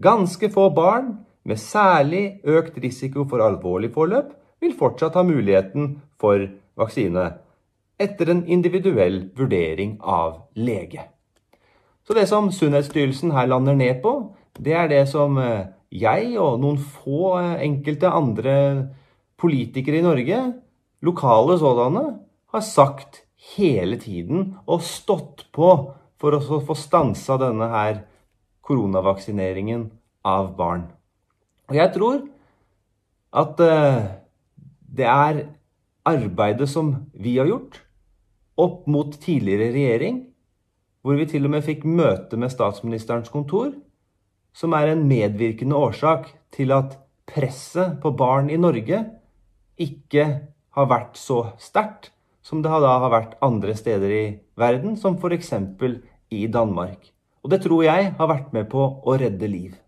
Ganske 0.00 0.48
få 0.52 0.70
barn 0.72 1.12
med 1.44 1.60
særlig 1.60 2.40
økt 2.48 2.78
risiko 2.80 3.26
for 3.28 3.44
alvorlig 3.44 3.92
forløp 3.92 4.32
vil 4.64 4.72
fortsatt 4.80 5.18
ha 5.20 5.24
muligheten 5.28 5.98
for 6.20 6.40
vaksine, 6.76 7.26
etter 8.00 8.32
en 8.32 8.42
individuell 8.48 9.26
vurdering 9.36 9.98
av 10.00 10.48
lege. 10.56 11.04
Så 12.06 12.14
det 12.14 12.28
som 12.30 12.52
Sunnhetsstyrelsen 12.54 13.34
her 13.34 13.48
lander 13.50 13.74
ned 13.74 13.98
på, 14.04 14.12
det 14.62 14.76
er 14.78 14.90
det 14.90 15.02
som 15.10 15.38
eh, 15.42 15.72
jeg 15.90 16.36
og 16.38 16.60
noen 16.62 16.78
få 16.78 17.36
eh, 17.40 17.64
enkelte 17.66 18.12
andre 18.14 18.56
politikere 19.40 20.00
i 20.00 20.06
Norge, 20.06 20.40
lokale 21.04 21.58
sådanne, 21.60 22.04
har 22.54 22.64
sagt 22.64 23.24
hele 23.56 23.98
tiden 24.00 24.54
og 24.66 24.84
stått 24.86 25.48
på 25.54 25.70
for 26.16 26.36
å 26.36 26.60
få 26.64 26.76
stansa 26.78 27.36
denne 27.40 27.68
her 27.72 27.98
koronavaksineringen 28.66 29.88
av 30.26 30.54
barn. 30.58 30.86
Og 31.68 31.76
jeg 31.76 31.92
tror 31.94 32.22
at 33.36 33.60
uh, 33.60 34.06
det 34.96 35.06
er 35.10 35.42
arbeidet 36.06 36.68
som 36.70 36.94
vi 37.12 37.36
har 37.36 37.50
gjort 37.50 37.82
opp 38.56 38.86
mot 38.88 39.12
tidligere 39.20 39.68
regjering, 39.74 40.22
hvor 41.06 41.14
vi 41.14 41.28
til 41.30 41.44
og 41.46 41.52
med 41.52 41.62
fikk 41.62 41.84
møte 41.86 42.34
med 42.34 42.50
statsministerens 42.50 43.30
kontor, 43.30 43.70
som 44.50 44.72
er 44.74 44.90
en 44.90 45.04
medvirkende 45.06 45.78
årsak 45.78 46.32
til 46.50 46.72
at 46.74 46.96
presset 47.30 48.00
på 48.02 48.10
barn 48.18 48.50
i 48.50 48.58
Norge 48.58 49.04
ikke 49.78 50.24
har 50.74 50.88
vært 50.90 51.14
så 51.20 51.52
sterkt 51.62 52.10
som 52.42 52.58
det 52.62 52.74
da 52.82 52.96
har 53.04 53.12
vært 53.14 53.38
andre 53.42 53.76
steder 53.78 54.16
i 54.16 54.24
verden, 54.58 54.96
som 54.98 55.14
f.eks. 55.14 55.52
i 56.34 56.46
Danmark. 56.50 57.12
Og 57.46 57.54
det 57.54 57.62
tror 57.62 57.86
jeg 57.86 58.10
har 58.18 58.32
vært 58.32 58.50
med 58.54 58.66
på 58.70 58.82
å 58.82 59.16
redde 59.18 59.46
liv. 59.46 59.78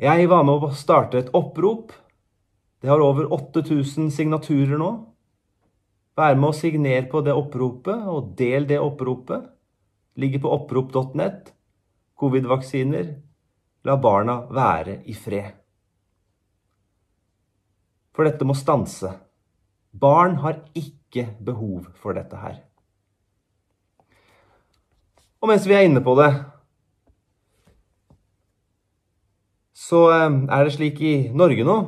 Jeg 0.00 0.28
var 0.32 0.48
med 0.48 0.64
å 0.64 0.72
starte 0.72 1.20
et 1.20 1.32
opprop. 1.36 1.92
Det 2.80 2.88
har 2.88 3.04
over 3.04 3.28
8000 3.36 4.08
signaturer 4.16 4.80
nå. 4.80 5.09
Vær 6.20 6.36
med 6.36 6.50
å 6.50 6.56
signere 6.56 7.06
på 7.08 7.22
det 7.24 7.32
oppropet, 7.32 8.04
og 8.10 8.34
del 8.36 8.66
det 8.68 8.80
oppropet 8.82 9.46
ligger 10.20 10.42
på 10.44 10.52
opprop.net. 10.58 11.54
Covid-vaksiner. 12.20 13.14
La 13.88 13.96
barna 13.96 14.42
være 14.52 14.98
i 15.08 15.14
fred. 15.16 15.54
For 18.12 18.28
dette 18.28 18.44
må 18.44 18.52
stanse. 18.58 19.14
Barn 19.96 20.36
har 20.42 20.58
ikke 20.76 21.30
behov 21.40 21.88
for 22.02 22.18
dette 22.18 22.36
her. 22.36 22.58
Og 25.40 25.48
mens 25.48 25.64
vi 25.64 25.78
er 25.78 25.86
inne 25.88 26.02
på 26.04 26.12
det, 26.18 26.28
så 29.72 30.02
eh, 30.12 30.36
er 30.52 30.66
det 30.68 30.74
slik 30.76 31.00
i 31.00 31.14
Norge 31.32 31.64
nå 31.64 31.78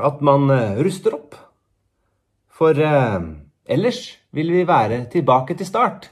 at 0.00 0.18
man 0.26 0.50
eh, 0.50 0.82
ruster 0.82 1.14
opp. 1.14 1.38
For 2.60 2.76
eh, 2.76 3.20
ellers 3.64 4.02
vil 4.36 4.52
vi 4.52 4.66
være 4.68 5.06
tilbake 5.12 5.54
til 5.56 5.66
start, 5.66 6.10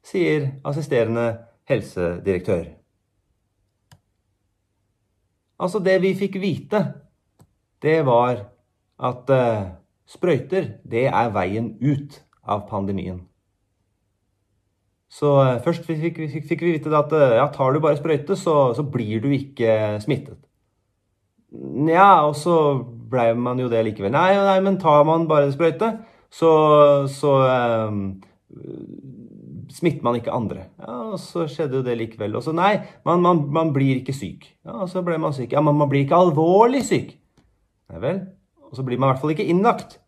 sier 0.00 0.46
assisterende 0.64 1.26
helsedirektør. 1.68 2.70
Altså, 5.60 5.78
det 5.84 5.98
vi 6.00 6.14
fikk 6.16 6.38
vite, 6.40 6.80
det 7.84 7.98
var 8.08 8.46
at 8.96 9.32
eh, 9.36 9.66
sprøyter, 10.08 10.70
det 10.88 11.04
er 11.10 11.34
veien 11.36 11.74
ut 11.84 12.22
av 12.48 12.64
pandemien. 12.70 13.20
Så 15.10 15.30
uh, 15.42 15.58
først 15.62 15.84
fikk, 15.84 16.20
fikk, 16.30 16.44
fikk, 16.46 16.60
vi 16.62 16.76
vite 16.76 16.90
at 16.94 17.12
uh, 17.12 17.32
ja, 17.34 17.48
tar 17.50 17.74
du 17.74 17.80
bare 17.82 17.98
sprøyte, 17.98 18.36
så, 18.38 18.70
så 18.78 18.84
blir 18.86 19.18
du 19.22 19.32
ikke 19.34 19.98
smittet. 20.02 20.38
Nja, 21.50 22.28
og 22.28 22.36
så 22.38 22.54
ble 23.10 23.30
man 23.38 23.60
jo 23.60 23.68
det 23.70 23.82
likevel. 23.86 24.12
Nei, 24.14 24.32
nei, 24.38 24.58
men 24.64 24.78
tar 24.80 25.04
man 25.08 25.28
bare 25.30 25.50
sprøyte, 25.52 25.92
så, 26.30 26.50
så 27.10 27.36
um, 27.90 28.02
smitter 29.70 30.06
man 30.06 30.18
ikke 30.18 30.34
andre. 30.34 30.66
Ja, 30.82 30.98
og 31.14 31.22
Så 31.22 31.46
skjedde 31.50 31.80
jo 31.80 31.86
det 31.86 31.96
likevel. 31.98 32.36
Og 32.38 32.44
så 32.46 32.54
nei, 32.56 32.76
man, 33.06 33.22
man, 33.24 33.46
man, 33.52 33.72
blir 33.74 34.00
ikke 34.00 34.16
syk. 34.16 34.50
Ja, 34.66 34.82
og 34.84 34.92
så 34.92 35.02
ble 35.06 35.18
man 35.22 35.34
syk. 35.36 35.54
Ja, 35.54 35.62
men 35.64 35.78
man 35.78 35.90
blir 35.90 36.04
ikke 36.04 36.18
alvorlig 36.18 36.84
syk. 36.88 37.16
Nei 37.90 38.04
vel. 38.04 38.22
Og 38.70 38.78
så 38.78 38.86
blir 38.86 39.00
man 39.00 39.10
i 39.10 39.12
hvert 39.12 39.24
fall 39.24 39.34
ikke 39.34 39.48
innlagt. 39.50 39.98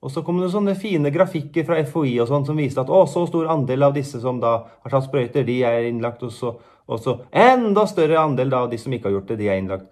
Og 0.00 0.08
så 0.12 0.22
kom 0.24 0.38
det 0.40 0.48
sånne 0.54 0.72
fine 0.80 1.12
grafikker 1.12 1.66
fra 1.68 1.76
FHI 1.84 2.14
og 2.22 2.30
sånn 2.30 2.46
som 2.48 2.58
viste 2.58 2.80
at 2.80 2.90
å, 2.90 3.02
så 3.04 3.26
stor 3.28 3.50
andel 3.52 3.84
av 3.84 3.96
disse 3.98 4.20
som 4.22 4.38
da 4.40 4.54
har 4.64 4.94
tatt 4.94 5.06
sprøyter, 5.06 5.44
de 5.44 5.58
er 5.68 5.90
innlagt. 5.90 6.24
Og 6.24 6.32
så, 6.32 6.54
og 6.88 7.02
så 7.04 7.18
enda 7.36 7.84
større 7.88 8.22
andel 8.22 8.52
da 8.52 8.64
av 8.64 8.70
de 8.72 8.78
som 8.80 8.94
ikke 8.96 9.10
har 9.10 9.18
gjort 9.18 9.34
det, 9.34 9.40
de 9.42 9.50
er 9.50 9.60
innlagt. 9.60 9.90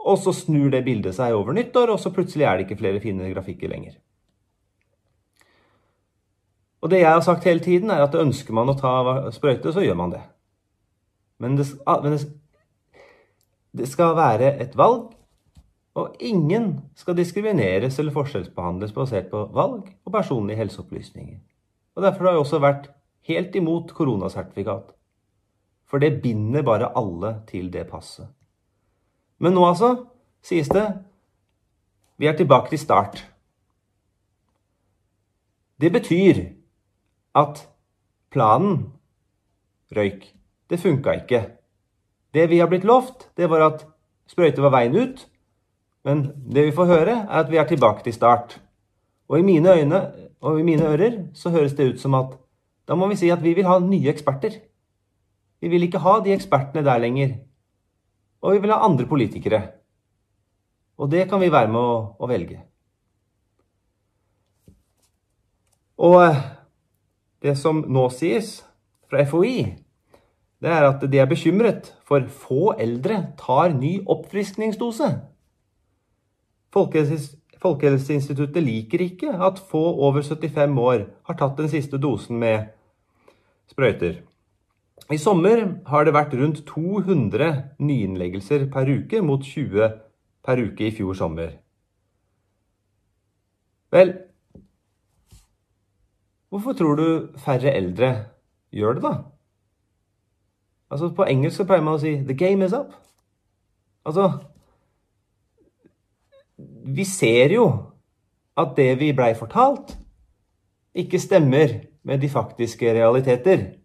Og 0.00 0.18
så 0.18 0.32
snur 0.32 0.70
det 0.72 0.84
bildet 0.86 1.16
seg 1.16 1.36
over 1.36 1.52
nyttår, 1.56 1.92
og 1.92 2.00
så 2.00 2.12
plutselig 2.14 2.46
er 2.48 2.56
det 2.56 2.66
ikke 2.66 2.80
flere 2.80 3.02
fine 3.02 3.28
grafikker 3.34 3.68
lenger. 3.68 3.98
Og 6.80 6.88
det 6.92 7.02
jeg 7.02 7.12
har 7.12 7.20
sagt 7.20 7.44
hele 7.44 7.60
tiden, 7.60 7.90
er 7.92 8.06
at 8.06 8.16
ønsker 8.16 8.56
man 8.56 8.72
å 8.72 8.76
ta 8.78 8.92
sprøyte, 9.34 9.72
så 9.72 9.84
gjør 9.84 9.98
man 10.00 10.14
det. 10.14 10.22
Men 11.40 11.56
det, 11.58 11.66
men 11.86 12.16
det, 12.16 12.22
det 13.76 13.88
skal 13.88 14.16
være 14.16 14.54
et 14.64 14.76
valg, 14.76 15.10
og 16.00 16.16
ingen 16.22 16.72
skal 16.96 17.18
diskrimineres 17.18 17.98
eller 17.98 18.14
forskjellsbehandles 18.14 18.94
basert 18.96 19.28
på 19.32 19.42
valg 19.52 19.90
og 20.06 20.12
personlige 20.14 20.60
helseopplysninger. 20.62 21.38
Og 21.96 22.02
Derfor 22.06 22.24
har 22.24 22.36
jeg 22.36 22.44
også 22.46 22.60
vært 22.62 22.90
helt 23.28 23.56
imot 23.58 23.92
koronasertifikat. 23.92 24.94
For 25.90 25.98
det 25.98 26.20
binder 26.22 26.62
bare 26.62 26.92
alle 26.96 27.40
til 27.50 27.72
det 27.74 27.88
passet. 27.90 28.30
Men 29.40 29.56
nå 29.56 29.64
altså, 29.64 29.94
sies 30.44 30.68
det, 30.68 30.84
vi 32.20 32.28
er 32.28 32.36
tilbake 32.36 32.70
til 32.72 32.78
start. 32.78 33.22
Det 35.80 35.92
betyr 35.92 36.42
at 37.34 37.62
planen 38.30 38.92
røyk. 39.96 40.26
Det 40.70 40.80
funka 40.80 41.16
ikke. 41.22 41.40
Det 42.34 42.50
vi 42.50 42.60
har 42.60 42.68
blitt 42.68 42.84
lovt, 42.84 43.30
det 43.36 43.48
var 43.50 43.64
at 43.66 43.86
sprøyte 44.28 44.62
var 44.62 44.74
veien 44.76 44.96
ut. 44.96 45.24
Men 46.04 46.26
det 46.52 46.68
vi 46.68 46.76
får 46.76 46.90
høre, 46.92 47.16
er 47.24 47.40
at 47.44 47.50
vi 47.50 47.56
er 47.56 47.68
tilbake 47.68 48.04
til 48.04 48.14
start. 48.14 48.60
Og 49.28 49.38
i 49.38 49.46
mine 49.46 49.72
øyne 49.72 50.00
og 50.40 50.60
i 50.60 50.62
mine 50.62 50.86
ører 50.88 51.18
så 51.34 51.50
høres 51.50 51.74
det 51.76 51.94
ut 51.94 52.00
som 52.00 52.14
at 52.14 52.36
da 52.88 52.96
må 52.96 53.06
vi 53.10 53.16
si 53.16 53.28
at 53.30 53.42
vi 53.42 53.52
vil 53.54 53.68
ha 53.68 53.78
nye 53.78 54.08
eksperter. 54.10 54.56
Vi 55.60 55.68
vil 55.68 55.84
ikke 55.86 56.00
ha 56.02 56.18
de 56.24 56.32
ekspertene 56.34 56.84
der 56.84 56.98
lenger. 56.98 57.36
Og 58.40 58.54
vi 58.54 58.62
vil 58.64 58.72
ha 58.72 58.80
andre 58.84 59.06
politikere. 59.06 59.60
Og 61.00 61.10
det 61.12 61.28
kan 61.28 61.40
vi 61.40 61.52
være 61.52 61.68
med 61.72 61.80
å, 61.80 62.16
å 62.20 62.28
velge. 62.28 62.60
Og 66.00 66.16
eh, 66.24 66.40
det 67.44 67.56
som 67.60 67.82
nå 67.88 68.06
sies 68.12 68.60
fra 69.10 69.24
FHI, 69.28 69.56
det 70.60 70.72
er 70.72 70.86
at 70.88 71.04
de 71.12 71.20
er 71.20 71.28
bekymret 71.28 71.92
for 72.08 72.24
få 72.28 72.74
eldre 72.80 73.22
tar 73.40 73.72
ny 73.76 73.98
oppfriskningsdose. 74.08 75.08
Folkehelseinstituttet 76.70 78.62
liker 78.64 79.04
ikke 79.04 79.32
at 79.36 79.60
få 79.70 79.82
over 80.06 80.22
75 80.24 80.78
år 80.80 81.06
har 81.28 81.40
tatt 81.40 81.56
den 81.60 81.68
siste 81.72 82.00
dosen 82.00 82.38
med 82.40 82.68
sprøyter. 83.72 84.20
I 85.10 85.18
sommer 85.18 85.62
har 85.88 86.04
det 86.04 86.14
vært 86.14 86.34
rundt 86.38 86.64
200 86.68 87.50
nyinnleggelser 87.82 88.68
per 88.70 88.90
uke, 88.90 89.22
mot 89.24 89.42
20 89.42 89.94
per 90.44 90.62
uke 90.62 90.86
i 90.86 90.94
fjor 90.94 91.16
sommer. 91.18 91.56
Vel, 93.90 94.12
Hvorfor 96.50 96.72
tror 96.72 96.94
du 96.98 97.28
færre 97.38 97.70
eldre 97.78 98.24
gjør 98.74 98.92
det, 98.92 99.02
da? 99.02 99.12
Altså, 100.90 101.08
På 101.14 101.22
engelsk 101.22 101.56
så 101.56 101.66
pleier 101.66 101.84
man 101.86 101.94
å 101.94 102.02
si 102.02 102.16
'the 102.16 102.34
game 102.34 102.64
is 102.64 102.72
up'. 102.72 102.94
Altså 104.04 104.38
Vi 106.84 107.04
ser 107.04 107.52
jo 107.54 107.66
at 108.56 108.74
det 108.76 108.98
vi 108.98 109.12
blei 109.12 109.34
fortalt, 109.34 109.96
ikke 110.94 111.18
stemmer 111.18 111.86
med 112.02 112.18
de 112.20 112.28
faktiske 112.28 112.92
realiteter. 112.92 113.79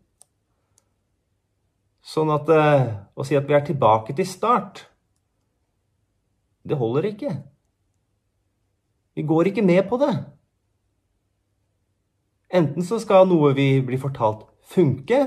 Sånn 2.06 2.30
at 2.30 2.50
uh, 2.54 2.84
å 3.18 3.26
si 3.26 3.38
at 3.38 3.48
vi 3.50 3.56
er 3.58 3.64
tilbake 3.66 4.14
til 4.14 4.28
start, 4.30 4.84
det 6.66 6.78
holder 6.78 7.10
ikke. 7.10 7.34
Vi 9.18 9.24
går 9.26 9.50
ikke 9.50 9.66
med 9.66 9.82
på 9.90 9.98
det. 10.02 10.14
Enten 12.56 12.86
så 12.86 13.00
skal 13.02 13.26
noe 13.30 13.54
vi 13.58 13.70
blir 13.86 14.02
fortalt, 14.02 14.46
funke, 14.70 15.20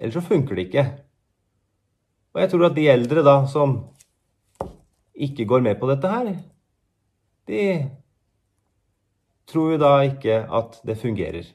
eller 0.00 0.14
så 0.14 0.22
funker 0.24 0.58
det 0.58 0.66
ikke. 0.68 0.84
Og 2.34 2.42
jeg 2.42 2.50
tror 2.52 2.66
at 2.68 2.76
de 2.76 2.90
eldre 2.90 3.24
da 3.26 3.36
som 3.50 3.78
ikke 5.14 5.46
går 5.50 5.62
med 5.66 5.78
på 5.80 5.90
dette 5.90 6.10
her, 6.10 6.32
de 7.50 7.64
tror 9.50 9.74
jo 9.74 9.80
da 9.82 9.92
ikke 10.06 10.44
at 10.46 10.78
det 10.86 10.98
fungerer. 10.98 11.46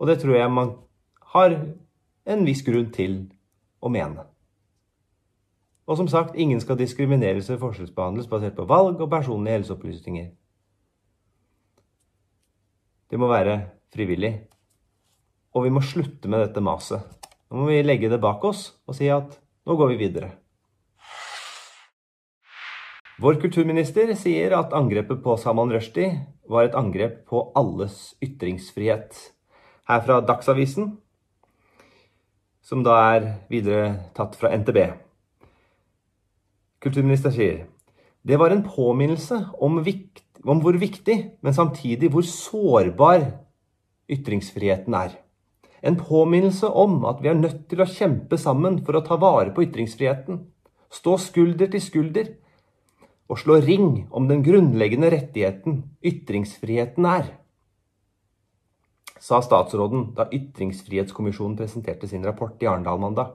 Og 0.00 0.08
det 0.10 0.18
tror 0.20 0.36
jeg 0.36 0.52
man 0.52 0.72
har 1.34 1.54
en 2.24 2.44
viss 2.46 2.62
grunn 2.64 2.90
til 2.94 3.18
å 3.84 3.90
mene. 3.92 4.24
Og 5.84 5.98
som 6.00 6.08
sagt, 6.08 6.36
ingen 6.40 6.60
skal 6.62 6.78
diskrimineres 6.80 7.50
eller 7.50 7.60
forskjellsbehandles 7.60 8.30
basert 8.30 8.56
på 8.56 8.64
valg 8.68 9.02
og 9.04 9.10
personlige 9.12 9.58
helseopplysninger. 9.58 10.30
Det 13.10 13.20
må 13.20 13.28
være 13.28 13.58
frivillig. 13.92 14.32
Og 15.54 15.66
vi 15.66 15.74
må 15.74 15.84
slutte 15.84 16.30
med 16.30 16.40
dette 16.46 16.64
maset. 16.64 17.04
Nå 17.50 17.60
må 17.60 17.68
vi 17.68 17.84
legge 17.84 18.08
det 18.10 18.22
bak 18.22 18.42
oss 18.48 18.72
og 18.88 18.96
si 18.96 19.10
at 19.12 19.36
nå 19.68 19.76
går 19.78 19.92
vi 19.92 20.00
videre. 20.06 20.32
Vår 23.22 23.36
kulturminister 23.38 24.10
sier 24.18 24.56
at 24.58 24.72
angrepet 24.74 25.20
på 25.22 25.36
Saman 25.38 25.70
Rushdie 25.70 26.24
var 26.50 26.66
et 26.66 26.74
angrep 26.74 27.20
på 27.30 27.44
alles 27.54 28.16
ytringsfrihet. 28.24 29.14
Her 29.86 30.00
fra 30.02 30.18
Dagsavisen, 30.24 30.96
som 32.64 32.82
da 32.84 32.96
er 33.14 33.26
videre 33.52 34.10
tatt 34.16 34.36
fra 34.40 34.50
NTB. 34.56 34.80
Kulturminister 36.84 37.32
sier 37.34 37.64
det 38.24 38.38
var 38.40 38.54
en 38.54 38.64
påminnelse 38.64 39.36
om 39.60 39.82
vikt 39.84 40.22
om 40.48 40.60
hvor 40.64 40.76
viktig, 40.80 41.16
men 41.44 41.56
samtidig 41.56 42.10
hvor 42.12 42.24
sårbar 42.24 43.26
ytringsfriheten 44.12 44.96
er. 44.96 45.14
En 45.84 45.96
påminnelse 46.00 46.68
om 46.68 47.02
at 47.08 47.20
vi 47.20 47.28
er 47.28 47.36
nødt 47.36 47.66
til 47.68 47.80
å 47.84 47.88
kjempe 47.88 48.38
sammen 48.40 48.78
for 48.84 48.96
å 48.96 49.04
ta 49.04 49.18
vare 49.20 49.52
på 49.52 49.64
ytringsfriheten. 49.66 50.40
Stå 50.92 51.16
skulder 51.20 51.68
til 51.72 51.84
skulder 51.84 52.32
og 53.28 53.40
slå 53.40 53.58
ring 53.64 54.06
om 54.12 54.28
den 54.28 54.44
grunnleggende 54.44 55.10
rettigheten 55.12 55.82
ytringsfriheten 56.04 57.08
er. 57.08 57.28
Sa 59.24 59.40
statsråden 59.40 60.10
da 60.16 60.26
Ytringsfrihetskommisjonen 60.28 61.56
presenterte 61.56 62.08
sin 62.08 62.24
rapport 62.26 62.60
i 62.60 62.68
Arendal 62.68 63.00
mandag. 63.00 63.30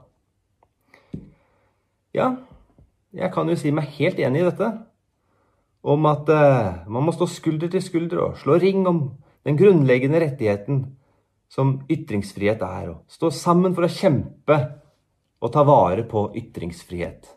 Ja, 2.13 2.35
jeg 3.13 3.31
kan 3.33 3.49
jo 3.49 3.55
si 3.57 3.71
meg 3.73 3.89
helt 3.97 4.19
enig 4.21 4.43
i 4.43 4.47
dette 4.51 4.67
om 5.81 6.05
at 6.09 6.29
eh, 6.29 6.85
man 6.91 7.07
må 7.07 7.13
stå 7.15 7.25
skulder 7.31 7.71
til 7.73 7.81
skulder 7.81 8.21
og 8.21 8.37
slå 8.41 8.59
ring 8.61 8.85
om 8.89 9.01
den 9.47 9.57
grunnleggende 9.57 10.21
rettigheten 10.21 10.83
som 11.49 11.79
ytringsfrihet 11.89 12.61
er. 12.65 12.91
Og 12.93 13.09
stå 13.09 13.31
sammen 13.33 13.73
for 13.73 13.87
å 13.87 13.93
kjempe 13.93 14.59
og 15.39 15.53
ta 15.55 15.63
vare 15.65 16.05
på 16.05 16.27
ytringsfrihet. 16.37 17.31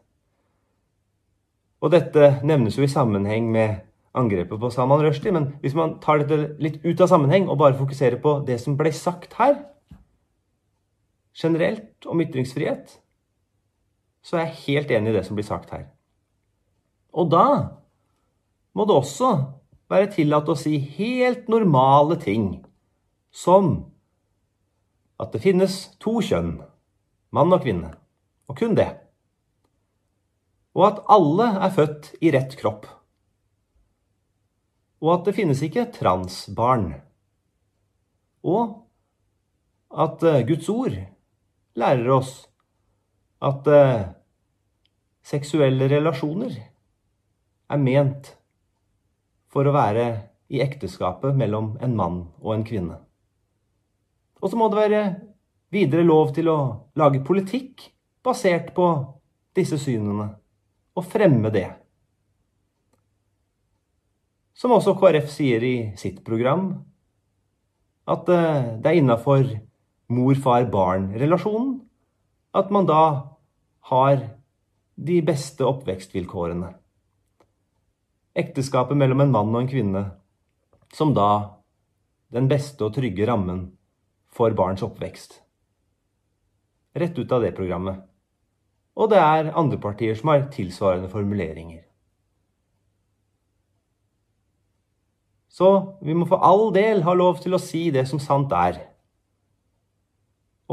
Og 1.83 1.95
dette 1.95 2.35
nevnes 2.45 2.77
jo 2.77 2.85
i 2.85 2.91
sammenheng 2.91 3.49
med 3.55 3.81
angrepet 4.19 4.61
på 4.61 4.71
Salman 4.73 5.03
Rushdie, 5.05 5.33
men 5.33 5.53
hvis 5.63 5.77
man 5.77 5.97
tar 6.03 6.21
dette 6.21 6.57
litt 6.63 6.83
ut 6.85 7.01
av 7.01 7.11
sammenheng 7.11 7.49
og 7.49 7.61
bare 7.63 7.79
fokuserer 7.79 8.21
på 8.21 8.41
det 8.47 8.59
som 8.61 8.77
ble 8.79 8.93
sagt 8.95 9.39
her, 9.39 9.57
generelt 11.33 12.07
om 12.07 12.21
ytringsfrihet, 12.21 12.99
så 14.23 14.39
er 14.39 14.47
jeg 14.47 14.61
helt 14.67 14.93
enig 14.95 15.13
i 15.13 15.17
det 15.17 15.25
som 15.27 15.39
blir 15.39 15.49
sagt 15.49 15.73
her. 15.73 15.87
Og 17.13 17.31
da 17.33 17.47
må 18.77 18.87
det 18.89 18.97
også 18.97 19.33
være 19.93 20.13
tillatt 20.15 20.49
å 20.49 20.57
si 20.57 20.79
helt 20.97 21.49
normale 21.53 22.17
ting, 22.21 22.63
som 23.33 23.75
at 25.21 25.33
det 25.35 25.43
finnes 25.45 25.75
to 26.03 26.21
kjønn, 26.25 26.59
mann 27.33 27.53
og 27.55 27.65
kvinne, 27.65 27.95
og 28.49 28.59
kun 28.61 28.77
det. 28.77 28.89
Og 30.77 30.87
at 30.89 31.03
alle 31.13 31.49
er 31.65 31.73
født 31.75 32.13
i 32.25 32.33
rett 32.33 32.57
kropp. 32.61 32.87
Og 35.03 35.17
at 35.17 35.27
det 35.27 35.37
finnes 35.37 35.63
ikke 35.67 35.89
transbarn. 35.95 36.93
Og 38.47 38.79
at 39.93 40.23
eh, 40.25 40.43
Guds 40.47 40.69
ord 40.73 40.97
lærer 41.79 42.11
oss 42.13 42.35
at 43.43 43.67
uh, 43.67 44.05
seksuelle 45.27 45.89
relasjoner 45.91 46.53
er 47.73 47.81
ment 47.81 48.29
for 49.51 49.67
å 49.67 49.75
være 49.75 50.07
i 50.53 50.61
ekteskapet 50.63 51.35
mellom 51.37 51.73
en 51.83 51.97
mann 51.99 52.21
og 52.43 52.55
en 52.55 52.67
kvinne. 52.67 53.01
Og 54.43 54.53
så 54.53 54.59
må 54.59 54.69
det 54.71 54.79
være 54.79 55.03
videre 55.73 56.05
lov 56.07 56.35
til 56.37 56.51
å 56.53 56.59
lage 56.99 57.23
politikk 57.25 57.89
basert 58.23 58.71
på 58.77 58.89
disse 59.57 59.79
synene, 59.81 60.29
og 60.95 61.09
fremme 61.09 61.51
det. 61.53 61.69
Som 64.63 64.77
også 64.77 64.95
KrF 64.95 65.27
sier 65.27 65.65
i 65.67 65.77
sitt 65.99 66.21
program, 66.23 66.69
at 68.07 68.29
eh, 68.31 68.69
det 68.79 68.93
er 68.93 69.01
innafor 69.01 69.43
mor-far-barn-relasjonen 70.13 71.81
at 72.55 72.71
man 72.71 72.87
da 72.87 73.03
har 73.91 74.23
de 74.95 75.19
beste 75.27 75.67
oppvekstvilkårene. 75.67 76.71
Ekteskapet 78.39 78.99
mellom 79.03 79.25
en 79.25 79.35
mann 79.35 79.51
og 79.51 79.65
en 79.65 79.71
kvinne 79.73 80.05
som 80.95 81.11
da 81.17 81.59
den 82.33 82.47
beste 82.49 82.87
og 82.87 82.95
trygge 82.97 83.27
rammen 83.27 83.65
for 84.33 84.55
barns 84.57 84.87
oppvekst. 84.87 85.41
Rett 87.03 87.19
ut 87.19 87.33
av 87.35 87.43
det 87.43 87.57
programmet. 87.57 87.99
Og 88.95 89.11
det 89.11 89.19
er 89.19 89.55
andre 89.57 89.81
partier 89.81 90.15
som 90.15 90.31
har 90.31 90.47
tilsvarende 90.53 91.11
formuleringer. 91.11 91.83
Så 95.53 95.69
vi 96.01 96.15
må 96.17 96.25
for 96.29 96.41
all 96.41 96.71
del 96.73 97.03
ha 97.05 97.13
lov 97.17 97.43
til 97.43 97.53
å 97.53 97.61
si 97.61 97.91
det 97.93 98.07
som 98.09 98.21
sant 98.23 98.53
er. 98.57 98.79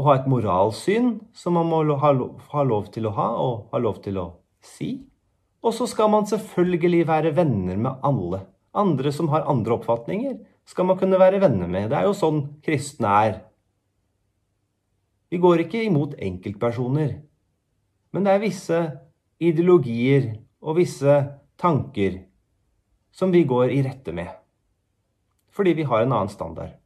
Og 0.00 0.06
ha 0.06 0.14
et 0.16 0.28
moralsyn 0.30 1.18
som 1.36 1.58
man 1.58 1.68
må 1.68 1.82
ha 2.00 2.62
lov 2.64 2.88
til 2.94 3.10
å 3.10 3.12
ha, 3.12 3.28
og 3.36 3.68
ha 3.74 3.82
lov 3.82 4.00
til 4.00 4.16
å 4.22 4.26
si. 4.64 4.94
Og 5.60 5.76
så 5.76 5.84
skal 5.90 6.08
man 6.08 6.24
selvfølgelig 6.24 7.04
være 7.10 7.34
venner 7.36 7.76
med 7.76 8.00
alle. 8.06 8.46
Andre 8.72 9.12
som 9.12 9.28
har 9.28 9.44
andre 9.50 9.76
oppfatninger, 9.76 10.38
skal 10.64 10.88
man 10.88 10.96
kunne 10.96 11.20
være 11.20 11.42
venner 11.42 11.68
med. 11.68 11.90
Det 11.90 11.98
er 11.98 12.08
jo 12.08 12.16
sånn 12.16 12.40
kristne 12.64 13.12
er. 13.28 13.38
Vi 15.28 15.38
går 15.42 15.66
ikke 15.66 15.84
imot 15.84 16.16
enkeltpersoner. 16.16 17.18
Men 18.16 18.24
det 18.24 18.32
er 18.32 18.42
visse 18.42 18.80
ideologier 19.42 20.32
og 20.64 20.80
visse 20.80 21.20
tanker 21.60 22.22
som 23.12 23.34
vi 23.34 23.44
går 23.44 23.74
i 23.76 23.82
rette 23.84 24.14
med. 24.16 24.39
Fordi 25.50 25.74
vi 25.78 25.86
har 25.88 26.02
en 26.02 26.12
annen 26.12 26.32
standard. 26.32 26.76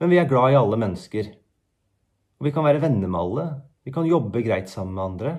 Men 0.00 0.10
vi 0.10 0.18
er 0.20 0.28
glad 0.28 0.52
i 0.52 0.58
alle 0.60 0.78
mennesker. 0.80 1.32
Og 2.40 2.46
vi 2.48 2.52
kan 2.54 2.64
være 2.64 2.80
venner 2.82 3.08
med 3.08 3.20
alle. 3.20 3.46
Vi 3.84 3.92
kan 3.92 4.08
jobbe 4.08 4.42
greit 4.42 4.70
sammen 4.70 4.94
med 4.94 5.04
andre. 5.04 5.34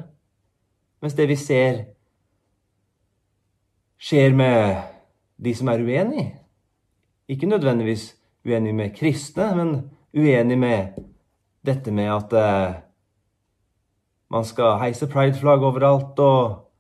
Mens 1.02 1.18
det 1.18 1.28
vi 1.30 1.38
ser 1.40 1.84
skjer 4.02 4.34
med 4.38 4.82
de 5.42 5.54
som 5.58 5.70
er 5.70 5.82
uenig, 5.82 6.26
ikke 7.30 7.50
nødvendigvis 7.50 8.12
uenig 8.46 8.74
med 8.76 8.96
kristne, 8.98 9.48
men 9.58 9.74
uenig 10.14 10.58
med 10.58 11.02
dette 11.66 11.94
med 11.94 12.10
at 12.10 12.34
uh, 12.34 12.80
man 14.34 14.46
skal 14.46 14.80
heise 14.82 15.10
prideflagg 15.10 15.64
overalt, 15.66 16.20
og 16.20 16.71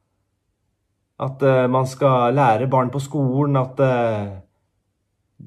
at 1.21 1.43
uh, 1.45 1.65
man 1.69 1.87
skal 1.87 2.33
lære 2.33 2.69
barn 2.69 2.89
på 2.93 2.99
skolen 2.99 3.59
at 3.59 3.79
uh, 3.79 4.31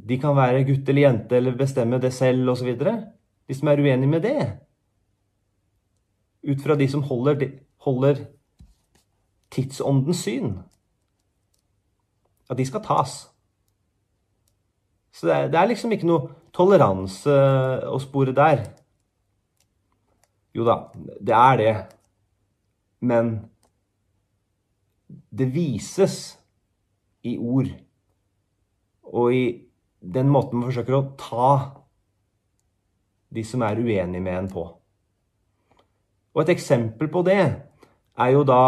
de 0.08 0.18
kan 0.20 0.36
være 0.36 0.64
gutt 0.68 0.88
eller 0.88 1.06
jente 1.08 1.36
eller 1.36 1.58
bestemme 1.58 1.98
det 2.02 2.12
selv 2.14 2.50
osv. 2.54 2.70
De 2.78 3.54
som 3.54 3.68
er 3.68 3.82
uenig 3.82 4.08
med 4.08 4.22
det, 4.22 4.38
ut 6.44 6.62
fra 6.62 6.76
de 6.76 6.88
som 6.90 7.02
holder, 7.02 7.46
holder 7.84 8.24
tidsåndens 9.50 10.24
syn, 10.26 10.58
at 12.50 12.58
de 12.58 12.66
skal 12.66 12.82
tas. 12.84 13.14
Så 15.14 15.26
det 15.28 15.34
er, 15.34 15.48
det 15.48 15.58
er 15.60 15.70
liksom 15.70 15.92
ikke 15.94 16.08
noe 16.10 16.32
toleranse 16.54 17.34
å 17.86 17.98
spore 18.02 18.34
der. 18.34 18.64
Jo 20.54 20.66
da, 20.66 20.78
det 20.94 21.34
er 21.34 21.60
det. 21.60 21.74
Men 23.04 23.34
det 25.30 25.48
vises 25.54 26.36
i 27.24 27.36
ord 27.38 27.70
og 29.14 29.34
i 29.34 29.44
den 30.14 30.28
måten 30.32 30.58
man 30.58 30.68
forsøker 30.68 30.96
å 30.96 31.06
ta 31.20 31.50
de 33.34 33.44
som 33.46 33.62
er 33.66 33.80
uenige 33.80 34.22
med 34.22 34.36
en 34.38 34.50
på. 34.50 34.64
Og 36.34 36.42
et 36.42 36.52
eksempel 36.54 37.08
på 37.10 37.22
det 37.26 37.40
er 37.44 38.30
jo 38.34 38.42
da 38.46 38.64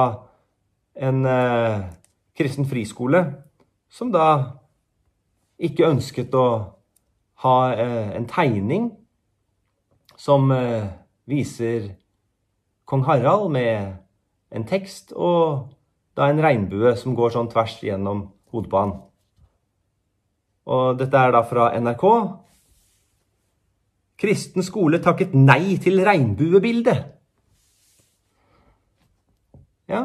en 0.96 1.26
eh, 1.28 1.84
kristen 2.36 2.66
friskole 2.68 3.22
som 3.92 4.10
da 4.14 4.28
ikke 5.58 5.88
ønsket 5.88 6.34
å 6.36 6.46
ha 7.44 7.56
eh, 7.74 8.14
en 8.16 8.26
tegning 8.30 8.90
som 10.16 10.50
eh, 10.54 10.88
viser 11.28 11.92
kong 12.88 13.04
Harald 13.06 13.50
med 13.54 13.96
en 14.54 14.66
tekst 14.66 15.12
og 15.12 15.66
da 16.16 16.30
en 16.30 16.40
regnbue 16.42 16.94
som 16.96 17.16
går 17.16 17.34
sånn 17.34 17.50
tvers 17.52 17.76
gjennom 17.84 18.26
hodet 18.52 18.72
på 18.72 18.80
han. 18.80 18.94
Og 20.66 20.98
dette 20.98 21.20
er 21.20 21.34
da 21.34 21.42
fra 21.46 21.68
NRK. 21.76 22.06
Kristen 24.18 24.64
skole 24.64 24.98
takket 25.04 25.36
nei 25.36 25.76
til 25.82 26.00
regnbuebildet. 26.06 27.12
Ja, 29.92 30.00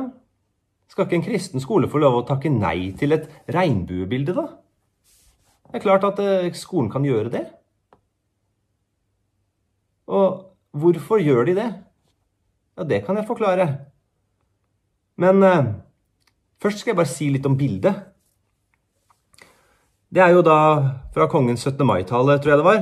skal 0.91 1.07
ikke 1.07 1.17
en 1.21 1.23
kristen 1.25 1.63
skole 1.63 1.87
få 1.89 2.01
lov 2.03 2.19
å 2.19 2.25
takke 2.27 2.51
nei 2.51 2.91
til 2.99 3.15
et 3.15 3.29
regnbuebilde, 3.49 4.35
da? 4.35 4.49
Det 5.71 5.79
er 5.79 5.85
klart 5.85 6.03
at 6.03 6.19
eh, 6.19 6.49
skolen 6.59 6.91
kan 6.91 7.05
gjøre 7.07 7.31
det. 7.31 7.45
Og 10.11 10.51
hvorfor 10.75 11.23
gjør 11.23 11.47
de 11.47 11.55
det? 11.55 11.69
Ja, 12.75 12.83
det 12.83 12.99
kan 13.07 13.15
jeg 13.15 13.29
forklare. 13.29 13.69
Men 15.15 15.39
eh, 15.47 15.71
først 16.61 16.81
skal 16.81 16.93
jeg 16.93 16.99
bare 17.01 17.11
si 17.11 17.29
litt 17.33 17.47
om 17.49 17.57
bildet. 17.57 18.07
Det 20.11 20.19
er 20.23 20.33
jo 20.35 20.41
da 20.43 20.57
fra 21.15 21.27
kongens 21.31 21.63
17. 21.63 21.85
mai-tale, 21.87 22.35
tror 22.41 22.53
jeg 22.53 22.59
det 22.59 22.67
var. 22.67 22.81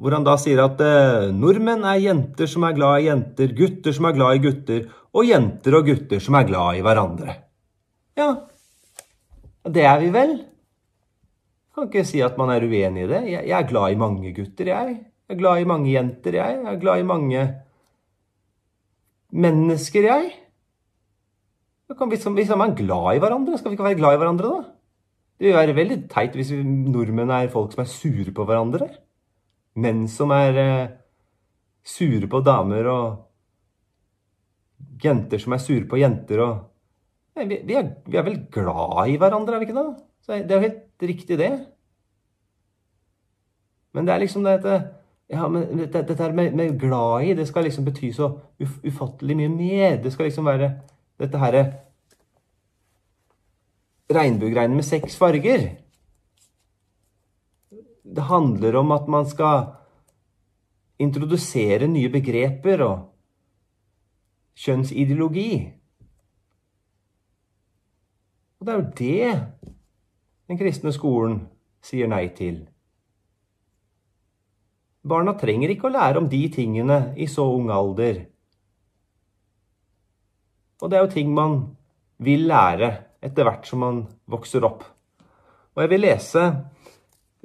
Hvor 0.00 0.16
han 0.16 0.24
da 0.24 0.34
sier 0.40 0.60
at 0.64 0.80
eh, 0.84 1.30
nordmenn 1.36 1.84
er 1.88 2.00
jenter 2.00 2.48
som 2.48 2.64
er 2.64 2.76
glad 2.76 3.00
i 3.00 3.08
jenter, 3.08 3.52
gutter 3.56 3.96
som 3.96 4.08
er 4.08 4.16
glad 4.16 4.36
i 4.36 4.42
gutter, 4.44 4.84
og 5.16 5.28
jenter 5.28 5.76
og 5.76 5.88
gutter 5.88 6.22
som 6.22 6.36
er 6.38 6.46
glad 6.48 6.78
i 6.78 6.84
hverandre. 6.84 7.34
Ja, 8.20 8.28
det 9.68 9.84
er 9.84 9.98
vi 10.00 10.12
vel. 10.14 10.36
Jeg 10.40 11.76
kan 11.76 11.88
ikke 11.88 12.04
si 12.08 12.20
at 12.24 12.36
man 12.40 12.52
er 12.52 12.64
uenig 12.64 13.06
i 13.06 13.08
det. 13.08 13.20
Jeg, 13.30 13.50
er 13.56 13.68
glad 13.68 13.92
i 13.92 14.00
mange 14.00 14.32
gutter, 14.36 14.68
jeg. 14.68 14.96
Jeg 15.00 15.36
er 15.36 15.40
glad 15.40 15.60
i 15.60 15.68
mange 15.68 15.92
jenter, 15.92 16.36
jeg. 16.36 16.56
Jeg 16.60 16.74
er 16.74 16.80
glad 16.80 17.00
i 17.00 17.08
mange 17.08 17.44
mennesker, 19.32 20.08
jeg. 20.10 20.32
Hvis 21.90 22.50
man 22.54 22.70
er 22.70 22.76
glad 22.78 23.16
i 23.16 23.22
hverandre, 23.22 23.58
skal 23.58 23.70
vi 23.72 23.74
ikke 23.78 23.88
være 23.88 23.98
glad 23.98 24.14
i 24.14 24.20
hverandre, 24.22 24.50
da? 24.50 24.60
Det 25.40 25.48
vil 25.48 25.56
være 25.56 25.74
veldig 25.74 25.96
teit 26.12 26.34
hvis 26.36 26.52
vi 26.52 26.62
nordmenn 26.62 27.30
er 27.32 27.48
folk 27.50 27.72
som 27.72 27.82
er 27.82 27.88
sure 27.90 28.32
på 28.36 28.44
hverandre. 28.44 28.88
Menn 29.80 30.04
som 30.10 30.30
er 30.36 30.58
eh, 30.60 30.92
sure 31.86 32.28
på 32.30 32.42
damer, 32.44 32.86
og 32.90 33.06
jenter 35.02 35.40
som 35.40 35.56
er 35.56 35.62
sure 35.64 35.88
på 35.88 35.98
jenter. 36.00 36.42
og 36.44 36.54
Nei, 37.36 37.46
vi, 37.48 37.60
vi, 37.64 37.74
er, 37.78 37.88
vi, 38.06 38.18
er, 38.18 38.26
vel 38.26 38.38
glad 38.52 39.08
i 39.08 39.16
hverandre, 39.20 39.56
er 39.56 39.62
vi 39.62 39.70
ikke 39.70 39.78
det? 39.80 39.90
Så 40.20 40.36
det 40.36 40.50
er 40.50 40.58
jo 40.58 40.68
helt 40.68 41.08
riktig, 41.10 41.38
det. 41.40 41.52
Men 43.96 44.06
det 44.06 44.14
er 44.14 44.22
liksom 44.22 44.44
dette 44.46 44.78
ja, 45.30 45.46
men 45.48 45.78
dette, 45.78 46.02
dette 46.08 46.32
med, 46.34 46.54
med, 46.58 46.78
glad 46.78 47.24
i, 47.24 47.34
det 47.38 47.46
skal 47.48 47.64
liksom 47.64 47.84
bety 47.86 48.10
så 48.12 48.32
ufattelig 48.60 49.36
mye 49.38 49.52
mer. 49.54 50.00
Det 50.02 50.12
skal 50.12 50.26
liksom 50.26 50.48
være 50.50 50.72
dette 51.20 51.40
herre 51.40 51.64
regnbuegreiene 54.10 54.74
med 54.74 54.86
seks 54.86 55.18
farger. 55.20 55.68
Det 58.10 58.26
handler 58.26 58.80
om 58.80 58.90
at 58.96 59.06
man 59.08 59.28
skal 59.28 59.68
introdusere 61.00 61.88
nye 61.88 62.10
begreper 62.12 62.82
og 62.84 62.96
kjønnsideologi. 64.60 65.52
Og 68.60 68.66
det 68.66 68.72
er 68.72 68.80
jo 68.80 68.90
det 68.98 69.30
den 70.50 70.58
kristne 70.58 70.92
skolen 70.92 71.38
sier 71.84 72.10
nei 72.10 72.26
til. 72.36 72.64
Barna 75.00 75.32
trenger 75.38 75.72
ikke 75.72 75.88
å 75.88 75.94
lære 75.94 76.20
om 76.20 76.26
de 76.28 76.42
tingene 76.52 76.98
i 77.16 77.28
så 77.30 77.46
ung 77.54 77.70
alder. 77.72 78.26
Og 80.80 80.90
det 80.90 80.98
er 80.98 81.04
jo 81.04 81.12
ting 81.12 81.34
man 81.34 81.60
vil 82.18 82.46
lære 82.48 82.90
etter 83.24 83.44
hvert 83.44 83.68
som 83.68 83.82
man 83.84 84.00
vokser 84.30 84.64
opp. 84.64 84.84
Og 85.76 85.84
jeg 85.84 85.92
vil 85.92 86.04
lese 86.04 86.44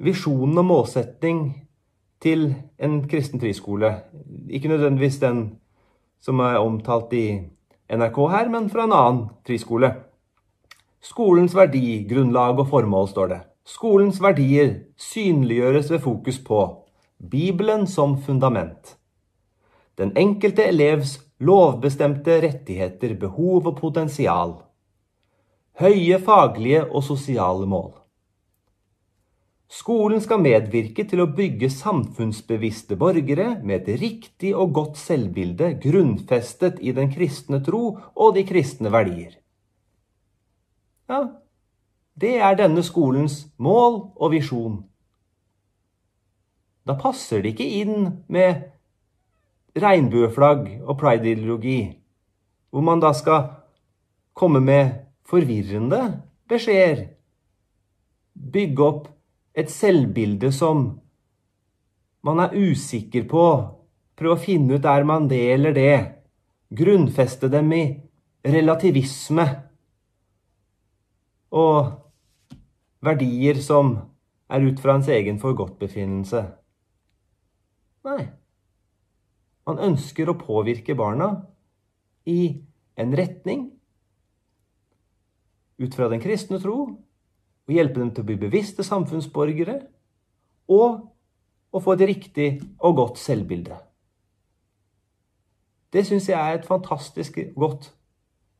visjonen 0.02 0.58
og 0.60 0.68
målsetting 0.68 1.42
til 2.20 2.48
en 2.78 3.02
kristen 3.08 3.40
friskole. 3.40 3.92
Ikke 4.48 4.68
nødvendigvis 4.68 5.20
den 5.22 5.58
som 6.20 6.40
er 6.40 6.58
omtalt 6.58 7.12
i 7.12 7.26
NRK 7.92 8.18
her, 8.32 8.48
men 8.50 8.70
fra 8.70 8.84
en 8.84 8.96
annen 8.96 9.22
friskole. 9.46 9.92
Skolens 11.00 11.54
verdi, 11.54 12.06
grunnlag 12.08 12.58
og 12.58 12.68
formål, 12.68 13.08
står 13.08 13.28
det. 13.30 13.40
Skolens 13.66 14.18
verdier 14.22 14.74
synliggjøres 14.96 15.90
ved 15.90 15.98
fokus 16.02 16.38
på 16.38 16.60
Bibelen 17.30 17.86
som 17.86 18.16
fundament. 18.22 18.96
Den 19.98 20.12
enkelte 20.16 20.64
elevs 20.64 21.25
lovbestemte 21.40 22.40
rettigheter, 22.40 23.14
behov 23.20 23.66
og 23.66 23.78
potensial. 23.80 24.56
Høye 25.76 26.18
faglige 26.24 26.86
og 26.86 27.04
sosiale 27.04 27.68
mål. 27.68 27.92
Skolen 29.66 30.22
skal 30.22 30.40
medvirke 30.40 31.04
til 31.10 31.20
å 31.24 31.30
bygge 31.36 31.68
samfunnsbevisste 31.74 32.96
borgere 32.96 33.56
med 33.66 33.82
et 33.82 34.00
riktig 34.00 34.52
og 34.54 34.72
godt 34.78 35.00
selvbilde 35.00 35.72
grunnfestet 35.82 36.78
i 36.80 36.94
den 36.96 37.10
kristne 37.12 37.58
tro 37.66 37.98
og 38.14 38.36
de 38.38 38.46
kristne 38.46 38.92
verdier. 38.94 39.34
Ja, 41.10 41.26
det 42.14 42.36
er 42.38 42.56
denne 42.56 42.82
skolens 42.86 43.42
mål 43.58 43.98
og 44.16 44.32
visjon. 44.32 44.78
Da 46.86 46.94
passer 46.94 47.42
det 47.42 47.56
ikke 47.56 47.66
inn 47.82 48.08
med 48.30 48.70
regnbueflagg 49.76 50.68
og 50.82 50.96
pride-ideologi, 51.00 51.80
hvor 52.70 52.84
man 52.84 53.00
da 53.02 53.12
skal 53.16 53.50
komme 54.36 54.60
med 54.64 54.92
forvirrende 55.26 56.00
beskjeder. 56.48 57.06
Bygge 58.36 58.84
opp 58.84 59.08
et 59.56 59.72
selvbilde 59.72 60.52
som 60.52 60.88
man 62.26 62.42
er 62.42 62.56
usikker 62.56 63.26
på. 63.30 63.46
Prøve 64.16 64.36
å 64.36 64.40
finne 64.40 64.76
ut 64.76 64.88
er 64.88 65.06
man 65.08 65.28
det 65.30 65.42
eller 65.54 65.76
det. 65.76 65.96
Grunnfeste 66.76 67.48
dem 67.52 67.72
i 67.72 67.84
relativisme. 68.46 69.46
Og 71.56 71.92
verdier 73.06 73.60
som 73.62 73.94
er 74.50 74.66
ut 74.66 74.80
fra 74.82 74.96
ens 74.98 75.08
egen 75.12 75.38
forgodtbefinnelse. 75.42 76.42
Nei. 78.06 78.24
Man 79.66 79.82
ønsker 79.82 80.30
å 80.30 80.38
påvirke 80.38 80.94
barna 80.98 81.30
i 82.26 82.62
en 82.96 83.14
retning 83.18 83.66
ut 85.76 85.94
fra 85.94 86.08
den 86.08 86.22
kristne 86.22 86.60
tro 86.62 86.78
og 87.66 87.74
hjelpe 87.74 88.00
dem 88.00 88.12
til 88.14 88.22
å 88.22 88.28
bli 88.28 88.38
bevisste 88.38 88.86
samfunnsborgere, 88.86 89.80
og 90.70 91.10
å 91.74 91.82
få 91.82 91.96
et 91.96 92.06
riktig 92.08 92.48
og 92.78 92.96
godt 93.00 93.18
selvbilde. 93.18 93.74
Det 95.90 96.04
syns 96.06 96.28
jeg 96.30 96.38
er 96.38 96.58
et 96.58 96.66
fantastisk 96.66 97.38
godt 97.58 97.90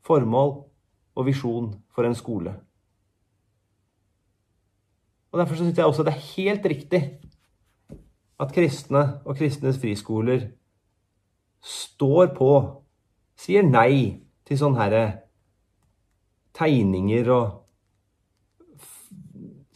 formål 0.06 0.52
og 1.16 1.26
visjon 1.26 1.70
for 1.94 2.06
en 2.06 2.18
skole. 2.18 2.54
Og 5.32 5.40
Derfor 5.40 5.58
syns 5.58 5.78
jeg 5.78 5.86
også 5.86 6.06
det 6.06 6.14
er 6.14 6.28
helt 6.34 6.66
riktig 6.70 7.02
at 8.40 8.54
kristne 8.54 9.02
og 9.24 9.36
kristnes 9.38 9.78
friskoler 9.80 10.48
står 11.66 12.30
på, 12.36 12.50
sier 13.36 13.66
nei 13.66 14.22
til 14.46 14.58
sånne 14.60 14.82
her 14.84 14.96
tegninger 16.56 17.30
og 17.34 17.46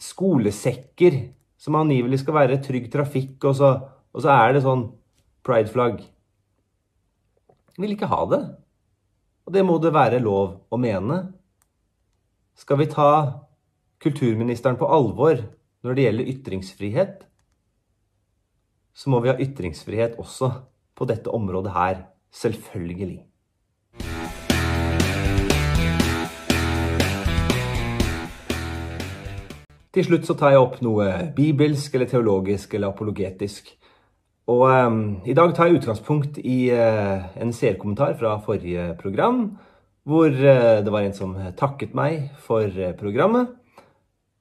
skolesekker 0.01 1.19
som 1.61 1.77
angivelig 1.77 2.23
skal 2.23 2.37
være 2.39 2.61
trygg 2.63 2.87
trafikk, 2.93 3.35
og 3.45 3.57
så, 3.59 3.69
og 4.15 4.23
så 4.23 4.33
er 4.33 4.55
det 4.55 4.63
sånn 4.65 4.87
prideflagg. 5.45 6.01
Vil 7.77 7.93
ikke 7.93 8.09
ha 8.09 8.23
det. 8.31 8.41
Og 9.45 9.53
det 9.53 9.63
må 9.65 9.77
det 9.81 9.93
være 9.93 10.21
lov 10.23 10.61
å 10.71 10.79
mene. 10.81 11.19
Skal 12.57 12.81
vi 12.81 12.89
ta 12.89 13.11
kulturministeren 14.01 14.79
på 14.79 14.89
alvor 14.89 15.43
når 15.85 15.97
det 15.97 16.05
gjelder 16.05 16.31
ytringsfrihet, 16.33 17.15
så 18.93 19.09
må 19.09 19.21
vi 19.23 19.31
ha 19.31 19.37
ytringsfrihet 19.41 20.17
også 20.21 20.51
på 20.95 21.07
dette 21.09 21.29
området 21.33 21.75
her. 21.75 22.07
Selvfølgelig. 22.31 23.19
Til 29.91 30.05
slutt 30.07 30.23
så 30.23 30.37
tar 30.39 30.53
jeg 30.53 30.63
opp 30.63 30.77
noe 30.85 31.07
bibelsk 31.35 31.95
eller 31.97 32.07
teologisk 32.07 32.77
eller 32.77 32.93
apologetisk. 32.93 33.73
Og 34.51 34.63
um, 34.71 35.01
i 35.27 35.35
dag 35.35 35.51
tar 35.53 35.67
jeg 35.67 35.81
utgangspunkt 35.81 36.39
i 36.39 36.71
uh, 36.71 37.27
en 37.35 37.51
seerkommentar 37.53 38.15
fra 38.19 38.37
forrige 38.45 38.93
program, 39.01 39.43
hvor 40.07 40.31
uh, 40.31 40.79
det 40.83 40.93
var 40.93 41.03
en 41.03 41.17
som 41.17 41.35
takket 41.59 41.91
meg 41.97 42.31
for 42.39 42.65
uh, 42.71 42.93
programmet, 42.97 43.51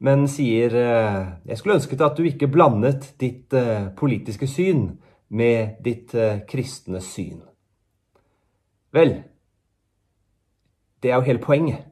men 0.01 0.25
sier 0.33 0.73
jeg 0.73 1.59
skulle 1.59 1.75
ønsket 1.77 2.01
at 2.01 2.17
du 2.17 2.25
ikke 2.25 2.47
blandet 2.49 3.11
ditt 3.21 3.53
politiske 3.99 4.47
syn 4.49 4.87
med 5.31 5.79
ditt 5.85 6.15
kristne 6.51 7.01
syn. 7.05 7.39
Vel, 8.91 9.15
det 11.03 11.13
er 11.13 11.21
jo 11.21 11.29
hele 11.29 11.43
poenget. 11.43 11.87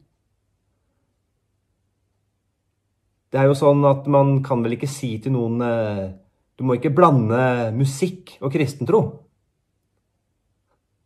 Det 3.28 3.40
er 3.40 3.48
jo 3.50 3.56
sånn 3.56 3.84
at 3.88 4.06
man 4.08 4.38
kan 4.44 4.62
vel 4.64 4.78
ikke 4.78 4.88
si 4.88 5.14
til 5.20 5.34
noen 5.34 5.60
eh, 5.64 6.04
Du 6.58 6.64
må 6.66 6.78
ikke 6.78 6.94
blande 6.94 7.70
musikk 7.76 8.32
og 8.42 8.50
kristentro. 8.50 9.00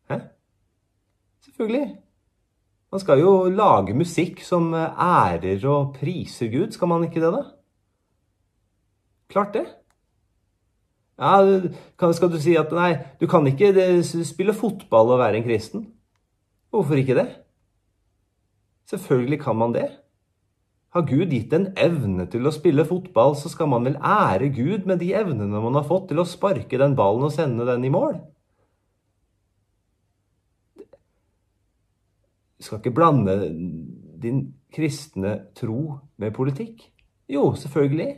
Hæ? 0.08 0.16
Selvfølgelig. 1.44 1.88
Man 2.92 3.02
skal 3.02 3.20
jo 3.20 3.32
lage 3.52 3.96
musikk 3.96 4.40
som 4.44 4.70
ærer 4.72 5.60
og 5.68 5.92
priser 5.98 6.48
Gud, 6.52 6.72
skal 6.72 6.88
man 6.88 7.04
ikke 7.04 7.20
det, 7.20 7.32
da? 7.34 7.42
Klart 9.32 9.54
det. 9.56 9.66
Ja, 11.20 12.12
skal 12.16 12.30
du 12.32 12.38
si 12.40 12.54
at 12.58 12.72
nei, 12.74 12.92
du 13.20 13.26
kan 13.30 13.46
ikke 13.46 14.02
spille 14.02 14.54
fotball 14.56 15.12
og 15.14 15.20
være 15.20 15.38
en 15.40 15.46
kristen? 15.46 15.86
Hvorfor 16.72 16.98
ikke 16.98 17.18
det? 17.18 17.28
Selvfølgelig 18.90 19.40
kan 19.40 19.56
man 19.56 19.74
det. 19.74 19.90
Har 20.92 21.06
Gud 21.08 21.30
gitt 21.32 21.52
en 21.56 21.70
evne 21.80 22.26
til 22.28 22.44
å 22.44 22.52
spille 22.52 22.84
fotball, 22.84 23.36
så 23.36 23.48
skal 23.48 23.70
man 23.72 23.86
vel 23.88 23.96
ære 23.96 24.50
Gud 24.52 24.88
med 24.88 25.00
de 25.00 25.12
evnene 25.16 25.62
man 25.64 25.76
har 25.78 25.86
fått 25.88 26.10
til 26.10 26.20
å 26.20 26.28
sparke 26.28 26.80
den 26.80 26.96
ballen 26.98 27.24
og 27.28 27.32
sende 27.32 27.64
den 27.68 27.86
i 27.88 27.92
mål? 27.92 28.18
Du 32.60 32.66
skal 32.66 32.78
ikke 32.78 32.94
blande 32.94 33.38
din 34.22 34.44
kristne 34.72 35.48
tro 35.58 35.98
med 36.20 36.34
politikk. 36.36 36.84
Jo, 37.28 37.54
selvfølgelig. 37.58 38.10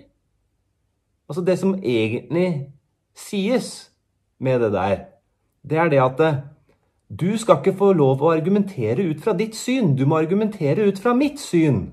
Altså, 1.31 1.45
det 1.47 1.59
som 1.59 1.79
egentlig 1.79 2.74
sies 3.15 3.91
med 4.39 4.61
det 4.61 4.73
der, 4.75 4.97
det 5.63 5.79
er 5.79 5.91
det 5.93 6.01
at 6.03 6.21
eh, 6.21 6.41
du 7.09 7.37
skal 7.39 7.61
ikke 7.61 7.77
få 7.79 7.93
lov 7.95 8.23
å 8.23 8.33
argumentere 8.35 9.05
ut 9.07 9.21
fra 9.23 9.35
ditt 9.39 9.55
syn, 9.57 9.95
du 9.97 10.05
må 10.09 10.19
argumentere 10.19 10.89
ut 10.89 10.99
fra 10.99 11.15
mitt 11.17 11.39
syn. 11.41 11.87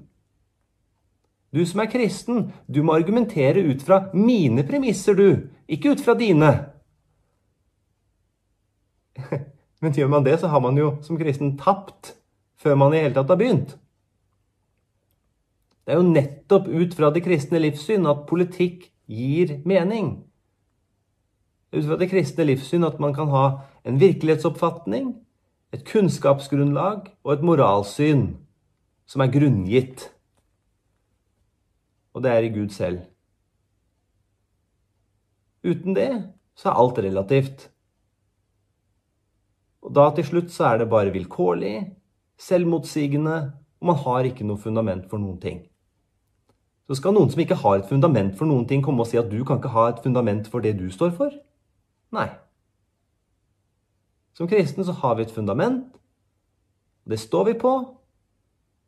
Du 1.52 1.66
som 1.68 1.84
er 1.84 1.92
kristen, 1.92 2.46
du 2.68 2.82
må 2.84 2.96
argumentere 2.96 3.62
ut 3.68 3.84
fra 3.84 4.06
mine 4.16 4.64
premisser, 4.68 5.16
du, 5.16 5.52
ikke 5.68 5.94
ut 5.96 6.04
fra 6.04 6.16
dine. 6.18 6.52
Men 9.82 9.94
gjør 9.98 10.12
man 10.14 10.26
det, 10.26 10.40
så 10.40 10.48
har 10.48 10.64
man 10.64 10.80
jo 10.80 10.96
som 11.04 11.20
kristen 11.20 11.58
tapt 11.60 12.16
før 12.62 12.78
man 12.80 12.96
i 12.96 13.02
hele 13.02 13.16
tatt 13.18 13.32
har 13.34 13.40
begynt. 13.40 13.76
Det 15.82 15.96
er 15.96 16.00
jo 16.00 16.08
nettopp 16.08 16.68
ut 16.70 16.94
fra 16.96 17.10
det 17.12 17.24
kristne 17.26 17.60
livssyn 17.60 18.06
at 18.08 18.28
politikk 18.30 18.86
gir 19.12 19.58
mening. 19.68 20.22
Ut 21.72 21.86
fra 21.86 21.98
det 21.98 22.10
kristne 22.12 22.46
livssyn 22.50 22.84
at 22.84 23.00
man 23.00 23.14
kan 23.16 23.32
ha 23.32 23.46
en 23.88 24.00
virkelighetsoppfatning, 24.00 25.14
et 25.72 25.86
kunnskapsgrunnlag 25.88 27.08
og 27.24 27.34
et 27.34 27.46
moralsyn 27.48 28.26
som 29.08 29.24
er 29.24 29.32
grunngitt 29.32 30.10
og 32.14 32.24
det 32.24 32.32
er 32.32 32.46
i 32.46 32.54
Gud 32.54 32.70
selv. 32.76 33.06
Uten 35.64 35.96
det 35.96 36.10
så 36.58 36.72
er 36.72 36.80
alt 36.84 37.00
relativt. 37.00 37.68
Og 39.82 39.94
da 39.96 40.10
til 40.16 40.28
slutt 40.28 40.52
så 40.54 40.72
er 40.72 40.82
det 40.82 40.90
bare 40.92 41.14
vilkårlig, 41.14 41.76
selvmotsigende, 42.42 43.38
og 43.82 43.88
man 43.88 44.00
har 44.04 44.28
ikke 44.28 44.46
noe 44.46 44.62
fundament 44.62 45.08
for 45.10 45.22
noen 45.22 45.40
ting. 45.42 45.62
Så 46.90 47.00
skal 47.00 47.16
noen 47.16 47.32
som 47.32 47.40
ikke 47.42 47.58
har 47.62 47.80
et 47.80 47.90
fundament 47.90 48.36
for 48.38 48.50
noen 48.50 48.68
ting, 48.68 48.84
komme 48.84 49.06
og 49.06 49.10
si 49.10 49.18
at 49.18 49.30
du 49.32 49.40
kan 49.48 49.62
ikke 49.62 49.74
ha 49.74 49.88
et 49.90 50.04
fundament 50.04 50.50
for 50.52 50.62
det 50.62 50.76
du 50.78 50.90
står 50.92 51.16
for? 51.16 51.32
Nei. 52.12 52.28
Som 54.38 54.50
kristen 54.52 54.86
så 54.86 54.95
har 55.02 55.15
vi 55.15 55.26
et 55.28 55.34
fundament. 55.36 55.88
Det 57.04 57.19
står 57.19 57.45
vi 57.52 57.54
på. 57.60 57.74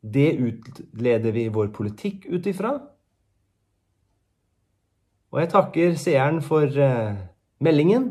Det 0.00 0.30
utleder 0.36 1.32
vi 1.32 1.48
vår 1.48 1.70
politikk 1.76 2.26
ut 2.28 2.46
ifra. 2.46 2.74
Og 5.32 5.40
jeg 5.40 5.50
takker 5.50 5.96
seeren 5.98 6.42
for 6.44 6.68
eh, 6.68 7.16
meldingen. 7.64 8.10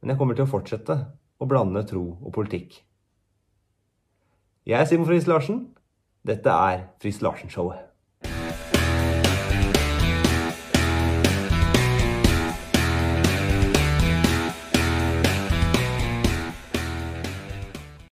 Men 0.00 0.12
jeg 0.12 0.20
kommer 0.20 0.36
til 0.36 0.44
å 0.44 0.50
fortsette 0.52 0.98
å 1.40 1.48
blande 1.48 1.82
tro 1.88 2.04
og 2.20 2.34
politikk. 2.36 2.76
Jeg 4.68 4.80
er 4.80 4.86
Simon 4.88 5.08
Friis 5.08 5.26
Larsen. 5.28 5.66
Dette 6.24 6.52
er 6.52 6.86
Friis 7.00 7.18
Larsen-showet. 7.24 7.93